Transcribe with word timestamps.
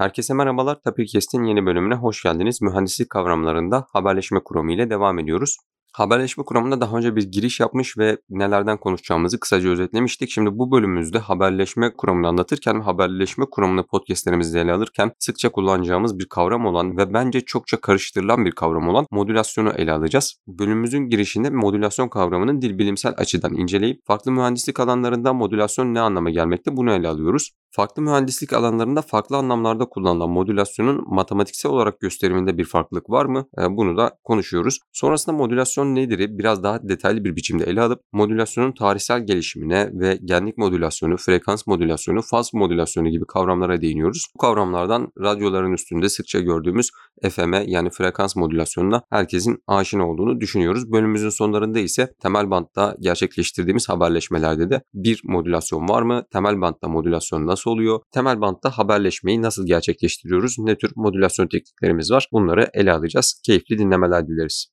Herkese 0.00 0.34
merhabalar. 0.34 0.80
Tapirkest'in 0.82 1.44
yeni 1.44 1.66
bölümüne 1.66 1.94
hoş 1.94 2.22
geldiniz. 2.22 2.62
Mühendislik 2.62 3.10
kavramlarında 3.10 3.86
haberleşme 3.92 4.40
kuramı 4.44 4.72
ile 4.72 4.90
devam 4.90 5.18
ediyoruz. 5.18 5.56
Haberleşme 5.92 6.44
kuramında 6.44 6.80
daha 6.80 6.96
önce 6.96 7.16
bir 7.16 7.22
giriş 7.22 7.60
yapmış 7.60 7.98
ve 7.98 8.18
nelerden 8.30 8.76
konuşacağımızı 8.76 9.40
kısaca 9.40 9.70
özetlemiştik. 9.70 10.30
Şimdi 10.30 10.58
bu 10.58 10.72
bölümümüzde 10.72 11.18
haberleşme 11.18 11.92
kuramını 11.96 12.28
anlatırken 12.28 12.78
ve 12.80 12.82
haberleşme 12.82 13.44
kuramını 13.50 13.86
podcastlerimizde 13.86 14.60
ele 14.60 14.72
alırken 14.72 15.12
sıkça 15.18 15.52
kullanacağımız 15.52 16.18
bir 16.18 16.28
kavram 16.28 16.66
olan 16.66 16.96
ve 16.96 17.14
bence 17.14 17.40
çokça 17.40 17.80
karıştırılan 17.80 18.44
bir 18.44 18.52
kavram 18.52 18.88
olan 18.88 19.06
modülasyonu 19.10 19.70
ele 19.70 19.92
alacağız. 19.92 20.34
Bölümümüzün 20.46 21.08
girişinde 21.08 21.50
modülasyon 21.50 22.08
kavramının 22.08 22.62
dil 22.62 22.78
bilimsel 22.78 23.14
açıdan 23.16 23.54
inceleyip 23.54 24.06
farklı 24.06 24.32
mühendislik 24.32 24.80
alanlarında 24.80 25.32
modülasyon 25.32 25.94
ne 25.94 26.00
anlama 26.00 26.30
gelmekte 26.30 26.76
bunu 26.76 26.92
ele 26.92 27.08
alıyoruz. 27.08 27.50
Farklı 27.72 28.02
mühendislik 28.02 28.52
alanlarında 28.52 29.02
farklı 29.02 29.36
anlamlarda 29.36 29.88
kullanılan 29.88 30.30
modülasyonun 30.30 31.04
matematiksel 31.06 31.72
olarak 31.72 32.00
gösteriminde 32.00 32.58
bir 32.58 32.64
farklılık 32.64 33.10
var 33.10 33.24
mı? 33.24 33.46
Bunu 33.70 33.96
da 33.96 34.18
konuşuyoruz. 34.24 34.78
Sonrasında 34.92 35.36
modülasyon 35.36 35.94
nedir? 35.94 36.38
Biraz 36.38 36.62
daha 36.62 36.88
detaylı 36.88 37.24
bir 37.24 37.36
biçimde 37.36 37.64
ele 37.64 37.82
alıp 37.82 38.00
modülasyonun 38.12 38.72
tarihsel 38.72 39.26
gelişimine 39.26 39.90
ve 39.92 40.18
genlik 40.24 40.58
modülasyonu, 40.58 41.16
frekans 41.16 41.66
modülasyonu, 41.66 42.22
faz 42.22 42.54
modülasyonu 42.54 43.08
gibi 43.08 43.24
kavramlara 43.26 43.80
değiniyoruz. 43.80 44.26
Bu 44.34 44.38
kavramlardan 44.38 45.12
radyoların 45.20 45.72
üstünde 45.72 46.08
sıkça 46.08 46.40
gördüğümüz 46.40 46.90
FM 47.30 47.54
yani 47.66 47.90
frekans 47.90 48.36
modülasyonuna 48.36 49.02
herkesin 49.10 49.62
aşina 49.66 50.08
olduğunu 50.08 50.40
düşünüyoruz. 50.40 50.92
Bölümümüzün 50.92 51.30
sonlarında 51.30 51.78
ise 51.78 52.14
temel 52.22 52.50
bantta 52.50 52.96
gerçekleştirdiğimiz 53.00 53.88
haberleşmelerde 53.88 54.70
de 54.70 54.82
bir 54.94 55.22
modülasyon 55.24 55.88
var 55.88 56.02
mı? 56.02 56.24
Temel 56.32 56.60
bantta 56.60 56.88
modülasyon 56.88 57.46
nasıl 57.46 57.59
nasıl 57.60 57.70
oluyor? 57.70 58.00
Temel 58.12 58.40
bantta 58.40 58.70
haberleşmeyi 58.70 59.42
nasıl 59.42 59.66
gerçekleştiriyoruz? 59.66 60.54
Ne 60.58 60.76
tür 60.78 60.92
modülasyon 60.96 61.48
tekniklerimiz 61.48 62.10
var? 62.10 62.28
Bunları 62.32 62.70
ele 62.74 62.92
alacağız. 62.92 63.40
Keyifli 63.46 63.78
dinlemeler 63.78 64.26
dileriz. 64.26 64.66